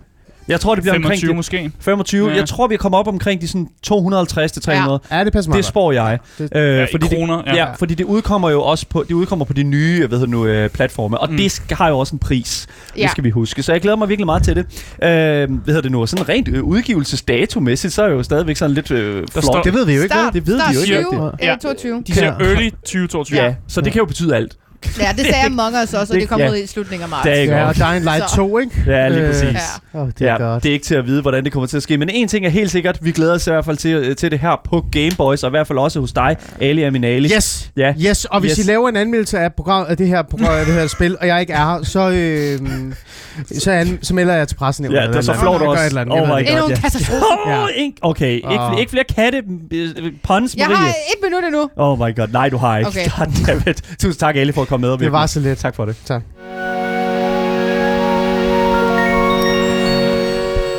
[0.48, 1.70] Jeg tror, det bliver omkring 25 de, måske.
[1.80, 2.28] 25.
[2.30, 2.36] Ja.
[2.36, 5.00] Jeg tror, vi kommer op omkring de sådan 250 til 300.
[5.12, 6.18] Ja, det passer meget Det spår jeg.
[6.38, 7.54] Det- Øh, Ja, i fordi kroner, det, ja.
[7.56, 7.72] ja.
[7.72, 10.70] fordi det udkommer jo også på, det udkommer på de nye hedder det nu, øh,
[10.70, 11.36] platforme, og Mm.
[11.36, 12.66] det skal, har jo også en pris.
[12.68, 13.00] Ja.
[13.00, 13.02] Ja.
[13.02, 13.62] Det skal vi huske.
[13.62, 14.64] Så jeg glæder mig virkelig meget til det.
[15.02, 16.06] Øh, hvad hedder det nu?
[16.06, 19.44] Sådan rent øh, udgivelsesdatomæssigt, så er jeg jo stadigvæk sådan lidt øh, flot.
[19.44, 20.14] står- Det ved vi jo ikke.
[20.14, 21.40] Start, Det ved start vi jo ikke 20, rigtigt.
[21.40, 21.56] eller Ja.
[21.62, 22.02] 22.
[22.06, 22.44] De siger Ja.
[22.46, 23.38] early 2022.
[23.42, 24.56] Ja, så det kan jo betyde alt.
[25.00, 26.50] Ja, det sagde Among Us også, og Det- det kom ja.
[26.50, 27.22] ud i slutningen af marts.
[27.24, 27.80] Det er ikke Ja, godt.
[27.82, 28.36] og Dying Light Så.
[28.36, 28.72] 2, ikke?
[28.86, 29.48] Ja, lige Øh, præcis.
[29.94, 30.00] Ja.
[30.00, 30.62] Åh, det er ja, godt.
[30.62, 31.98] det er ikke til at vide, hvordan det kommer til at ske.
[31.98, 34.38] Men en ting er helt sikkert, vi glæder os i hvert fald til, til det
[34.38, 37.30] her på Game Boys, og i hvert fald også hos dig, Ali Aminali.
[37.36, 37.94] Yes, Ja.
[38.00, 38.58] yes, og hvis Yes.
[38.58, 41.26] I laver en anmeldelse af, program, af det her program, af det her spil, og
[41.26, 42.60] jeg ikke er her, så, øh,
[43.60, 44.92] så, an, så melder jeg til pressen.
[44.92, 46.04] Ja, det er så flot også.
[46.10, 46.40] Oh my god.
[46.40, 47.22] Endnu en katastrofe.
[47.62, 48.80] Oh, ikke, okay, ikke, Åh.
[48.80, 49.88] ikke flere katte øh,
[50.22, 51.70] puns, Jeg har et minut endnu.
[51.76, 52.88] Oh my god, nej du har ikke.
[52.88, 53.74] Okay.
[53.98, 54.98] Tusind tak Ali for at komme med.
[54.98, 55.58] Det var så lidt.
[55.58, 55.96] Tak for det.
[56.04, 56.22] Tak.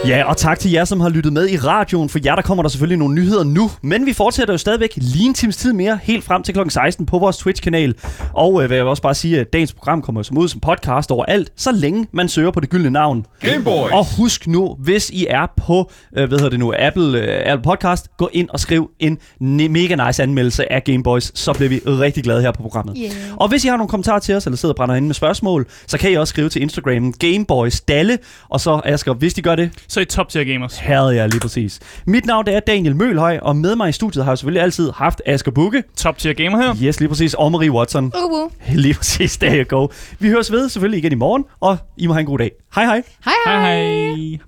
[0.08, 2.10] Ja, og tak til jer, som har lyttet med i radioen.
[2.10, 3.72] For jer, der kommer der selvfølgelig nogle nyheder nu.
[3.82, 6.60] Men vi fortsætter jo stadigvæk lige en times tid mere, helt frem til kl.
[6.70, 7.95] 16 på vores Twitch-kanal.
[8.34, 10.60] Og øh, vil jeg vil også bare sige, at dagens program kommer som ud som
[10.60, 13.26] podcast overalt, så længe man søger på det gyldne navn.
[13.41, 13.91] Game Boys.
[13.91, 17.64] Og husk nu, hvis I er på, øh, hvad hedder det nu, Apple, øh, Apple
[17.64, 21.70] Podcast, gå ind og skriv en ne- mega nice anmeldelse af Game Boys, så bliver
[21.70, 22.97] vi rigtig glade her på programmet.
[22.99, 23.12] Yeah.
[23.36, 25.66] Og hvis I har nogle kommentarer til os, eller sidder og brænder inde med spørgsmål,
[25.88, 28.18] så kan I også skrive til Instagram Gameboys Dalle,
[28.49, 30.78] og så Asger, hvis de gør det, Så i top tier gamers.
[30.78, 31.80] havde jeg lige præcis.
[32.06, 34.91] Mit navn det er Daniel Mølhøj, og med mig i studiet har jeg selvfølgelig altid
[34.96, 35.84] haft Asger Bukke.
[35.98, 36.76] Top tier gamer her.
[36.84, 37.34] Yes, lige præcis.
[37.34, 38.06] Og Marie Watson.
[38.06, 38.52] Uh, uh.
[38.76, 39.88] Lige præcis, there you go.
[40.20, 42.52] Vi høres ved selvfølgelig igen i morgen, og I må have en god dag.
[42.76, 43.04] Hej hej.
[43.26, 43.66] Hej hej.
[43.66, 44.39] Hej hej.